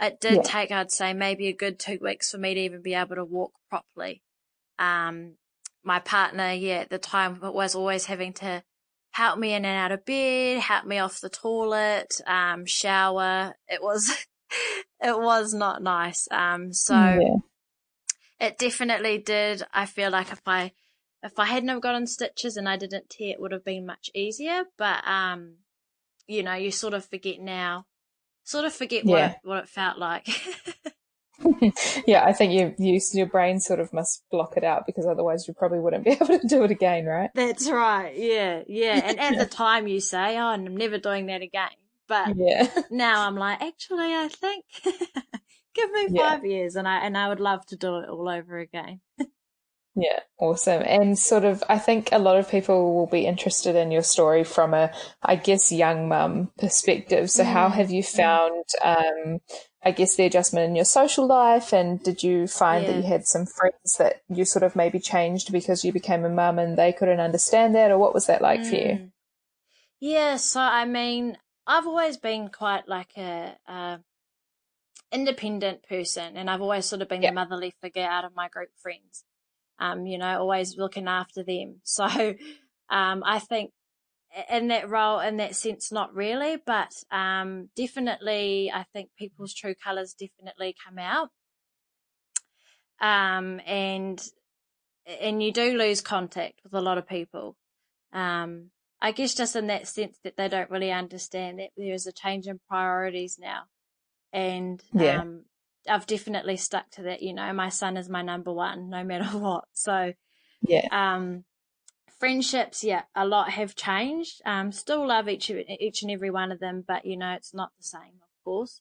It 0.00 0.20
did 0.20 0.34
yeah. 0.34 0.42
take, 0.42 0.72
I'd 0.72 0.90
say, 0.90 1.12
maybe 1.12 1.46
a 1.46 1.52
good 1.52 1.78
two 1.78 1.98
weeks 2.02 2.30
for 2.30 2.38
me 2.38 2.54
to 2.54 2.60
even 2.60 2.82
be 2.82 2.94
able 2.94 3.14
to 3.14 3.24
walk 3.24 3.52
properly. 3.70 4.22
Um, 4.78 5.34
my 5.84 6.00
partner, 6.00 6.50
yeah, 6.52 6.78
at 6.78 6.90
the 6.90 6.98
time 6.98 7.38
was 7.40 7.76
always 7.76 8.06
having 8.06 8.32
to 8.34 8.64
help 9.12 9.38
me 9.38 9.52
in 9.52 9.64
and 9.64 9.78
out 9.78 9.92
of 9.92 10.04
bed, 10.04 10.60
help 10.60 10.84
me 10.86 10.98
off 10.98 11.20
the 11.20 11.28
toilet, 11.28 12.20
um, 12.26 12.66
shower. 12.66 13.54
It 13.68 13.82
was, 13.82 14.10
it 15.00 15.18
was 15.18 15.54
not 15.54 15.82
nice. 15.82 16.26
Um, 16.30 16.72
so 16.72 16.94
yeah. 16.94 18.46
it 18.46 18.58
definitely 18.58 19.18
did. 19.18 19.62
I 19.72 19.86
feel 19.86 20.10
like 20.10 20.32
if 20.32 20.42
I, 20.46 20.72
if 21.22 21.38
I 21.38 21.44
hadn't 21.44 21.68
have 21.68 21.82
gotten 21.82 22.06
stitches 22.06 22.56
and 22.56 22.68
I 22.68 22.76
didn't 22.76 23.10
tear, 23.10 23.34
it 23.34 23.40
would 23.40 23.52
have 23.52 23.64
been 23.64 23.86
much 23.86 24.10
easier. 24.14 24.64
But 24.76 25.06
um, 25.06 25.56
you 26.26 26.42
know, 26.42 26.54
you 26.54 26.70
sort 26.70 26.94
of 26.94 27.04
forget 27.04 27.40
now, 27.40 27.86
sort 28.44 28.64
of 28.64 28.72
forget 28.72 29.04
yeah. 29.04 29.10
what 29.10 29.22
it, 29.22 29.36
what 29.42 29.58
it 29.64 29.68
felt 29.68 29.98
like. 29.98 30.26
yeah, 32.06 32.24
I 32.24 32.32
think 32.32 32.52
you, 32.52 32.74
you 32.78 33.00
your 33.12 33.26
brain 33.26 33.60
sort 33.60 33.80
of 33.80 33.92
must 33.92 34.22
block 34.30 34.56
it 34.56 34.64
out 34.64 34.86
because 34.86 35.06
otherwise 35.06 35.46
you 35.46 35.54
probably 35.54 35.80
wouldn't 35.80 36.04
be 36.04 36.10
able 36.20 36.26
to 36.26 36.46
do 36.46 36.64
it 36.64 36.70
again, 36.70 37.06
right? 37.06 37.30
That's 37.34 37.68
right. 37.70 38.16
Yeah, 38.16 38.62
yeah. 38.66 39.00
And 39.04 39.20
at 39.20 39.38
the 39.38 39.46
time 39.56 39.86
you 39.86 40.00
say, 40.00 40.38
"Oh, 40.38 40.46
I'm 40.46 40.76
never 40.76 40.98
doing 40.98 41.26
that 41.26 41.42
again," 41.42 41.70
but 42.08 42.36
yeah. 42.36 42.68
now 42.90 43.26
I'm 43.26 43.36
like, 43.36 43.62
actually, 43.62 44.14
I 44.14 44.28
think 44.28 44.64
give 45.74 45.90
me 45.90 46.18
five 46.18 46.44
yeah. 46.44 46.50
years, 46.50 46.76
and 46.76 46.86
I 46.88 46.98
and 46.98 47.16
I 47.16 47.28
would 47.28 47.40
love 47.40 47.64
to 47.66 47.76
do 47.76 47.98
it 47.98 48.08
all 48.08 48.28
over 48.28 48.58
again. 48.58 49.00
Yeah, 49.94 50.20
awesome. 50.38 50.82
And 50.86 51.18
sort 51.18 51.44
of, 51.44 51.62
I 51.68 51.78
think 51.78 52.08
a 52.12 52.18
lot 52.18 52.38
of 52.38 52.50
people 52.50 52.94
will 52.94 53.06
be 53.06 53.26
interested 53.26 53.76
in 53.76 53.90
your 53.90 54.02
story 54.02 54.42
from 54.42 54.72
a, 54.72 54.90
I 55.22 55.36
guess, 55.36 55.70
young 55.70 56.08
mum 56.08 56.50
perspective. 56.58 57.30
So, 57.30 57.44
mm. 57.44 57.52
how 57.52 57.68
have 57.68 57.90
you 57.90 58.02
found, 58.02 58.64
um, 58.82 59.40
I 59.84 59.90
guess, 59.90 60.16
the 60.16 60.24
adjustment 60.24 60.70
in 60.70 60.76
your 60.76 60.86
social 60.86 61.26
life? 61.26 61.74
And 61.74 62.02
did 62.02 62.22
you 62.22 62.46
find 62.46 62.84
yeah. 62.84 62.92
that 62.92 62.96
you 62.96 63.02
had 63.02 63.26
some 63.26 63.44
friends 63.44 63.96
that 63.98 64.22
you 64.30 64.46
sort 64.46 64.62
of 64.62 64.74
maybe 64.74 64.98
changed 64.98 65.52
because 65.52 65.84
you 65.84 65.92
became 65.92 66.24
a 66.24 66.30
mum 66.30 66.58
and 66.58 66.78
they 66.78 66.94
couldn't 66.94 67.20
understand 67.20 67.74
that? 67.74 67.90
Or 67.90 67.98
what 67.98 68.14
was 68.14 68.26
that 68.26 68.40
like 68.40 68.60
mm. 68.60 68.70
for 68.70 68.76
you? 68.76 68.92
Mm. 68.94 69.10
Yeah, 70.00 70.36
so 70.36 70.60
I 70.60 70.86
mean, 70.86 71.36
I've 71.66 71.86
always 71.86 72.16
been 72.16 72.48
quite 72.48 72.88
like 72.88 73.12
a, 73.18 73.56
a 73.68 74.00
independent 75.12 75.86
person, 75.86 76.38
and 76.38 76.48
I've 76.48 76.62
always 76.62 76.86
sort 76.86 77.02
of 77.02 77.10
been 77.10 77.20
yeah. 77.20 77.30
the 77.30 77.34
motherly 77.34 77.74
figure 77.82 78.02
out 78.02 78.24
of 78.24 78.34
my 78.34 78.48
group 78.48 78.70
friends. 78.82 79.24
Um, 79.82 80.06
you 80.06 80.18
know, 80.18 80.38
always 80.38 80.76
looking 80.78 81.08
after 81.08 81.42
them. 81.42 81.80
So, 81.84 82.04
um, 82.04 83.22
I 83.24 83.38
think 83.38 83.72
in 84.50 84.68
that 84.68 84.88
role, 84.88 85.20
in 85.20 85.38
that 85.38 85.56
sense, 85.56 85.92
not 85.92 86.14
really, 86.14 86.56
but 86.64 86.92
um, 87.10 87.68
definitely, 87.76 88.70
I 88.72 88.84
think 88.92 89.10
people's 89.18 89.54
true 89.54 89.74
colors 89.74 90.14
definitely 90.14 90.74
come 90.86 90.98
out. 90.98 91.28
Um, 93.00 93.60
and 93.66 94.22
and 95.20 95.42
you 95.42 95.52
do 95.52 95.76
lose 95.76 96.00
contact 96.00 96.60
with 96.62 96.74
a 96.74 96.80
lot 96.80 96.98
of 96.98 97.08
people. 97.08 97.56
Um, 98.12 98.70
I 99.00 99.10
guess 99.10 99.34
just 99.34 99.56
in 99.56 99.66
that 99.66 99.88
sense 99.88 100.18
that 100.22 100.36
they 100.36 100.48
don't 100.48 100.70
really 100.70 100.92
understand 100.92 101.58
that 101.58 101.70
there 101.76 101.92
is 101.92 102.06
a 102.06 102.12
change 102.12 102.46
in 102.46 102.60
priorities 102.68 103.36
now, 103.40 103.62
and 104.32 104.80
yeah. 104.92 105.20
um, 105.20 105.44
I've 105.88 106.06
definitely 106.06 106.56
stuck 106.56 106.90
to 106.92 107.02
that. 107.02 107.22
You 107.22 107.34
know, 107.34 107.52
my 107.52 107.68
son 107.68 107.96
is 107.96 108.08
my 108.08 108.22
number 108.22 108.52
one, 108.52 108.90
no 108.90 109.04
matter 109.04 109.24
what. 109.38 109.64
So, 109.72 110.12
yeah. 110.62 110.86
Um, 110.90 111.44
friendships, 112.18 112.84
yeah, 112.84 113.02
a 113.16 113.26
lot 113.26 113.50
have 113.50 113.74
changed. 113.74 114.40
Um, 114.46 114.70
still 114.72 115.06
love 115.06 115.28
each 115.28 115.50
each 115.50 116.02
and 116.02 116.10
every 116.10 116.30
one 116.30 116.52
of 116.52 116.60
them, 116.60 116.84
but 116.86 117.04
you 117.04 117.16
know, 117.16 117.32
it's 117.32 117.52
not 117.52 117.70
the 117.78 117.84
same, 117.84 118.20
of 118.22 118.44
course. 118.44 118.80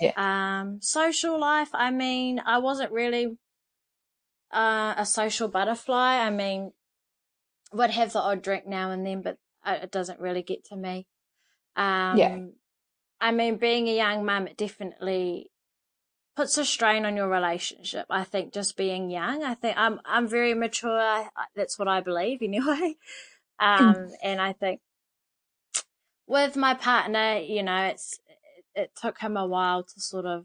Yeah. 0.00 0.12
Um, 0.16 0.78
social 0.80 1.38
life. 1.38 1.70
I 1.72 1.90
mean, 1.90 2.40
I 2.44 2.58
wasn't 2.58 2.92
really 2.92 3.36
uh, 4.52 4.94
a 4.96 5.06
social 5.06 5.48
butterfly. 5.48 6.18
I 6.18 6.30
mean, 6.30 6.72
would 7.72 7.90
have 7.90 8.12
the 8.12 8.20
odd 8.20 8.42
drink 8.42 8.66
now 8.66 8.90
and 8.90 9.06
then, 9.06 9.22
but 9.22 9.38
it 9.66 9.90
doesn't 9.90 10.20
really 10.20 10.42
get 10.42 10.64
to 10.66 10.76
me. 10.76 11.06
Um, 11.76 12.16
yeah. 12.16 12.38
I 13.20 13.32
mean, 13.32 13.56
being 13.56 13.88
a 13.88 13.96
young 13.96 14.24
mum, 14.24 14.46
it 14.46 14.56
definitely 14.56 15.50
puts 16.36 16.58
a 16.58 16.64
strain 16.64 17.06
on 17.06 17.16
your 17.16 17.28
relationship. 17.28 18.06
I 18.10 18.24
think 18.24 18.52
just 18.52 18.76
being 18.76 19.10
young, 19.10 19.42
I 19.42 19.54
think 19.54 19.76
I'm 19.76 20.00
I'm 20.04 20.28
very 20.28 20.54
mature. 20.54 21.28
That's 21.56 21.78
what 21.78 21.88
I 21.88 22.00
believe 22.00 22.42
anyway. 22.42 22.96
Um, 23.58 24.12
and 24.22 24.40
I 24.40 24.52
think 24.52 24.80
with 26.26 26.56
my 26.56 26.74
partner, 26.74 27.38
you 27.38 27.62
know, 27.62 27.84
it's 27.84 28.20
it, 28.74 28.80
it, 28.80 28.90
took 28.94 29.18
him 29.18 29.36
a 29.36 29.46
while 29.46 29.82
to 29.82 30.00
sort 30.00 30.26
of, 30.26 30.44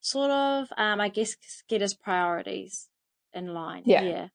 sort 0.00 0.30
of, 0.30 0.68
um, 0.76 1.00
I 1.00 1.08
guess, 1.08 1.36
get 1.68 1.80
his 1.80 1.94
priorities 1.94 2.88
in 3.32 3.54
line. 3.54 3.84
Yeah. 3.86 4.02
Yeah. 4.02 4.28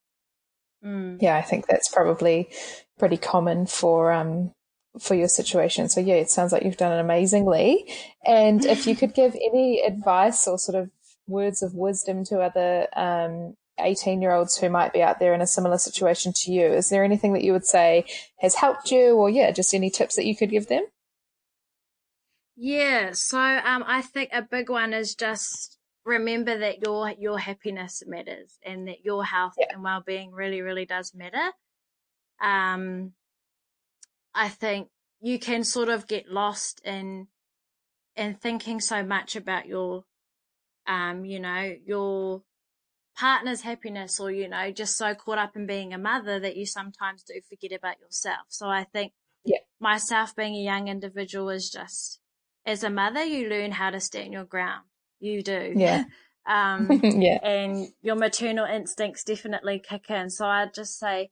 Mm. 0.84 1.18
Yeah, 1.22 1.36
I 1.36 1.42
think 1.42 1.68
that's 1.68 1.88
probably 1.88 2.50
pretty 2.98 3.16
common 3.16 3.66
for 3.66 4.10
um 4.10 4.52
for 5.00 5.14
your 5.14 5.28
situation. 5.28 5.88
So 5.88 6.00
yeah, 6.00 6.14
it 6.14 6.30
sounds 6.30 6.52
like 6.52 6.64
you've 6.64 6.76
done 6.76 6.92
it 6.92 7.00
amazingly. 7.00 7.90
And 8.24 8.64
if 8.64 8.86
you 8.86 8.94
could 8.94 9.14
give 9.14 9.34
any 9.34 9.80
advice 9.80 10.46
or 10.46 10.58
sort 10.58 10.82
of 10.82 10.90
words 11.26 11.62
of 11.62 11.74
wisdom 11.74 12.24
to 12.24 12.40
other 12.40 12.88
um, 12.94 13.56
18 13.78 14.20
year 14.20 14.32
olds 14.32 14.56
who 14.56 14.68
might 14.68 14.92
be 14.92 15.02
out 15.02 15.18
there 15.18 15.34
in 15.34 15.40
a 15.40 15.46
similar 15.46 15.78
situation 15.78 16.32
to 16.36 16.52
you, 16.52 16.66
is 16.66 16.90
there 16.90 17.04
anything 17.04 17.32
that 17.32 17.42
you 17.42 17.52
would 17.52 17.66
say 17.66 18.04
has 18.40 18.54
helped 18.56 18.90
you 18.90 19.16
or 19.16 19.30
yeah, 19.30 19.50
just 19.50 19.74
any 19.74 19.90
tips 19.90 20.16
that 20.16 20.26
you 20.26 20.36
could 20.36 20.50
give 20.50 20.68
them? 20.68 20.84
Yeah, 22.54 23.12
so 23.12 23.38
um, 23.38 23.82
I 23.86 24.02
think 24.02 24.30
a 24.32 24.42
big 24.42 24.68
one 24.68 24.92
is 24.92 25.14
just 25.14 25.78
remember 26.04 26.58
that 26.58 26.84
your 26.84 27.10
your 27.18 27.38
happiness 27.38 28.02
matters 28.06 28.58
and 28.64 28.88
that 28.88 29.04
your 29.04 29.24
health 29.24 29.54
yeah. 29.58 29.66
and 29.72 29.82
well 29.82 30.02
being 30.04 30.32
really 30.32 30.60
really 30.60 30.84
does 30.84 31.14
matter. 31.14 31.52
Um, 32.42 33.12
I 34.34 34.48
think 34.48 34.88
you 35.20 35.38
can 35.38 35.64
sort 35.64 35.88
of 35.88 36.06
get 36.06 36.30
lost 36.30 36.80
in 36.84 37.28
in 38.16 38.34
thinking 38.34 38.80
so 38.80 39.02
much 39.02 39.36
about 39.36 39.66
your 39.66 40.04
um 40.86 41.24
you 41.24 41.40
know 41.40 41.74
your 41.86 42.42
partner's 43.16 43.62
happiness 43.62 44.18
or 44.18 44.30
you 44.30 44.48
know 44.48 44.70
just 44.70 44.96
so 44.96 45.14
caught 45.14 45.38
up 45.38 45.56
in 45.56 45.66
being 45.66 45.92
a 45.92 45.98
mother 45.98 46.40
that 46.40 46.56
you 46.56 46.66
sometimes 46.66 47.22
do 47.22 47.34
forget 47.48 47.72
about 47.72 48.00
yourself. 48.00 48.46
So 48.48 48.68
i 48.68 48.84
think 48.84 49.12
yeah. 49.44 49.58
myself 49.80 50.34
being 50.34 50.54
a 50.54 50.62
young 50.62 50.88
individual 50.88 51.50
is 51.50 51.70
just 51.70 52.20
as 52.66 52.84
a 52.84 52.90
mother 52.90 53.24
you 53.24 53.48
learn 53.48 53.72
how 53.72 53.90
to 53.90 54.00
stand 54.00 54.32
your 54.32 54.44
ground. 54.44 54.84
You 55.20 55.42
do. 55.42 55.72
Yeah. 55.76 56.04
Um 56.44 56.90
yeah. 57.04 57.38
and 57.40 57.86
your 58.02 58.16
maternal 58.16 58.64
instincts 58.64 59.22
definitely 59.22 59.78
kick 59.78 60.10
in. 60.10 60.28
So 60.28 60.44
i'd 60.44 60.74
just 60.74 60.98
say 60.98 61.30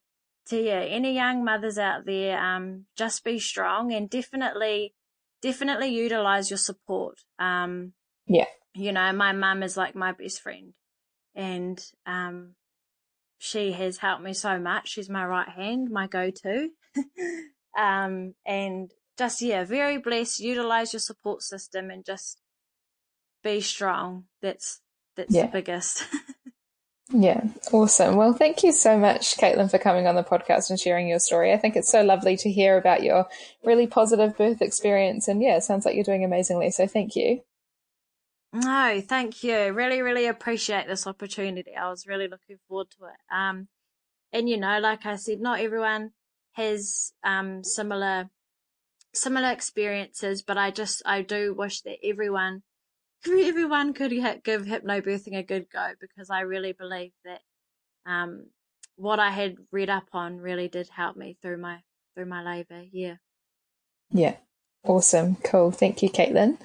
to 0.51 0.57
you, 0.57 0.73
any 0.73 1.15
young 1.15 1.45
mothers 1.45 1.79
out 1.79 2.05
there, 2.05 2.39
um, 2.39 2.87
just 2.97 3.25
be 3.25 3.39
strong 3.39 3.93
and 3.93 4.11
definitely, 4.11 4.95
definitely 5.43 5.89
utilize 5.89 6.51
your 6.51 6.59
support. 6.59 7.19
Um, 7.39 7.95
yeah. 8.27 8.47
You 8.75 8.93
know, 8.93 9.13
my 9.13 9.33
mum 9.33 9.63
is 9.63 9.77
like 9.77 9.95
my 9.95 10.13
best 10.13 10.43
friend 10.43 10.75
and, 11.35 11.81
um, 12.07 12.55
she 13.39 13.73
has 13.73 13.99
helped 13.99 14.23
me 14.23 14.35
so 14.35 14.59
much. 14.59 14.91
She's 14.91 15.09
my 15.09 15.25
right 15.25 15.49
hand, 15.49 15.89
my 15.91 16.07
go-to. 16.07 16.69
um, 17.79 18.35
and 18.45 18.91
just, 19.17 19.41
yeah, 19.41 19.65
very 19.65 19.97
blessed. 19.97 20.41
Utilize 20.41 20.93
your 20.93 21.01
support 21.01 21.43
system 21.43 21.91
and 21.91 22.05
just 22.05 22.39
be 23.43 23.63
strong. 23.63 24.25
That's, 24.43 24.83
that's 25.17 25.35
yeah. 25.35 25.47
the 25.47 25.53
biggest. 25.53 26.05
Yeah, 27.13 27.43
awesome. 27.73 28.17
Well, 28.17 28.33
thank 28.33 28.63
you 28.63 28.71
so 28.73 28.97
much, 28.97 29.37
Kaitlyn, 29.37 29.71
for 29.71 29.79
coming 29.79 30.07
on 30.07 30.15
the 30.15 30.23
podcast 30.23 30.71
and 30.71 30.79
sharing 30.79 31.09
your 31.09 31.19
story. 31.19 31.53
I 31.53 31.57
think 31.57 31.75
it's 31.75 31.91
so 31.91 32.03
lovely 32.03 32.37
to 32.39 32.51
hear 32.51 32.79
about 32.79 33.03
your 33.03 33.27
really 33.65 33.89
positive 33.89 34.37
birth 34.37 34.63
experience. 34.63 35.27
And 35.27 35.43
yeah, 35.43 35.57
it 35.57 35.65
sounds 35.65 35.85
like 35.85 35.97
you're 35.97 36.05
doing 36.05 36.25
amazingly. 36.25 36.71
So 36.71 36.87
thank 36.87 37.17
you. 37.17 37.43
No, 38.53 39.01
thank 39.05 39.43
you. 39.43 39.73
Really, 39.73 40.03
really 40.03 40.27
appreciate 40.27 40.87
this 40.87 41.07
opportunity. 41.07 41.75
I 41.75 41.91
was 41.91 42.07
really 42.07 42.29
looking 42.29 42.59
forward 42.69 42.89
to 42.99 43.07
it. 43.07 43.35
Um, 43.35 43.69
and 44.33 44.49
you 44.49 44.57
know, 44.57 44.79
like 44.79 45.05
I 45.05 45.17
said, 45.17 45.41
not 45.41 45.61
everyone 45.61 46.13
has 46.53 47.13
um 47.25 47.63
similar 47.65 48.29
similar 49.15 49.51
experiences, 49.51 50.43
but 50.43 50.59
I 50.59 50.71
just 50.71 51.03
I 51.05 51.23
do 51.23 51.55
wish 51.55 51.81
that 51.83 51.99
everyone 52.05 52.63
everyone 53.27 53.93
could 53.93 54.11
give 54.11 54.63
hypnobirthing 54.63 55.37
a 55.37 55.43
good 55.43 55.67
go 55.73 55.93
because 56.01 56.31
I 56.31 56.41
really 56.41 56.73
believe 56.73 57.13
that 57.25 57.41
um, 58.07 58.47
what 58.97 59.19
I 59.19 59.31
had 59.31 59.57
read 59.71 59.91
up 59.91 60.09
on 60.13 60.39
really 60.39 60.69
did 60.69 60.89
help 60.89 61.17
me 61.17 61.37
through 61.43 61.59
my 61.59 61.79
through 62.15 62.27
my 62.27 62.43
labour. 62.43 62.85
Yeah. 62.93 63.17
Yeah. 64.11 64.37
Awesome. 64.85 65.37
Cool. 65.37 65.71
Thank 65.71 66.03
you, 66.03 66.11
Kaitlyn. 66.11 66.59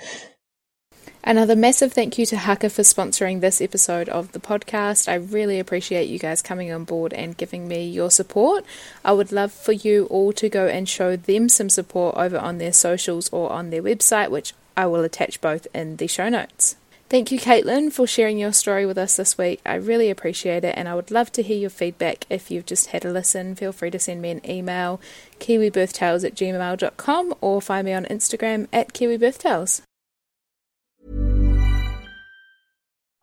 Another 1.24 1.56
massive 1.56 1.92
thank 1.92 2.20
you 2.20 2.26
to 2.28 2.36
Haakaa 2.36 2.72
for 2.72 2.84
sponsoring 2.84 3.42
this 3.42 3.60
episode 3.60 4.08
of 4.10 4.32
the 4.32 4.40
podcast. 4.40 5.08
I 5.08 5.16
really 5.16 5.60
appreciate 5.60 6.08
you 6.08 6.20
guys 6.20 6.44
coming 6.44 6.72
on 6.72 6.84
board 6.84 7.14
and 7.14 7.36
giving 7.36 7.68
me 7.68 7.88
your 7.88 8.12
support. 8.12 8.64
I 9.04 9.12
would 9.12 9.32
love 9.32 9.52
for 9.52 9.72
you 9.72 10.06
all 10.06 10.34
to 10.34 10.50
go 10.50 10.68
and 10.68 10.88
show 10.88 11.16
them 11.16 11.50
some 11.50 11.70
support 11.70 12.16
over 12.16 12.38
on 12.38 12.60
their 12.60 12.74
socials 12.74 13.28
or 13.30 13.52
on 13.52 13.72
their 13.72 13.82
website, 13.82 14.30
which 14.30 14.54
I 14.78 14.88
will 14.88 15.04
attach 15.04 15.42
both 15.42 15.68
in 15.74 15.98
the 15.98 16.08
show 16.08 16.30
notes. 16.30 16.76
Thank 17.08 17.32
you, 17.32 17.40
Kaitlyn, 17.40 17.92
for 17.92 18.08
sharing 18.08 18.40
your 18.40 18.52
story 18.52 18.86
with 18.86 18.98
us 18.98 19.16
this 19.16 19.38
week. 19.38 19.62
I 19.64 19.76
really 19.76 20.10
appreciate 20.10 20.64
it, 20.64 20.74
and 20.76 20.90
I 20.90 20.96
would 20.96 21.12
love 21.12 21.32
to 21.34 21.44
hear 21.44 21.58
your 21.58 21.70
feedback. 21.70 22.26
If 22.32 22.50
you've 22.50 22.66
just 22.66 22.88
had 22.88 23.06
a 23.06 23.12
listen, 23.12 23.54
feel 23.54 23.72
free 23.72 23.92
to 23.92 24.00
send 24.00 24.24
me 24.24 24.32
an 24.32 24.50
email, 24.50 25.00
kiwibirthtales 25.40 26.26
at 26.26 26.34
gmail.com, 26.34 27.36
or 27.42 27.62
find 27.62 27.86
me 27.86 27.94
on 27.94 28.06
Instagram 28.06 28.68
at 28.74 28.94
kiwibirthtales. 28.94 29.82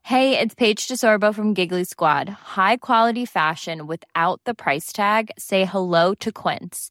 Hey, 0.04 0.38
it's 0.38 0.54
Paige 0.54 0.86
DeSorbo 0.88 1.34
from 1.34 1.54
Giggly 1.54 1.84
Squad. 1.84 2.28
High 2.28 2.76
quality 2.76 3.24
fashion 3.24 3.86
without 3.86 4.40
the 4.44 4.54
price 4.54 4.92
tag? 4.92 5.30
Say 5.38 5.64
hello 5.64 6.14
to 6.14 6.30
Quince. 6.30 6.90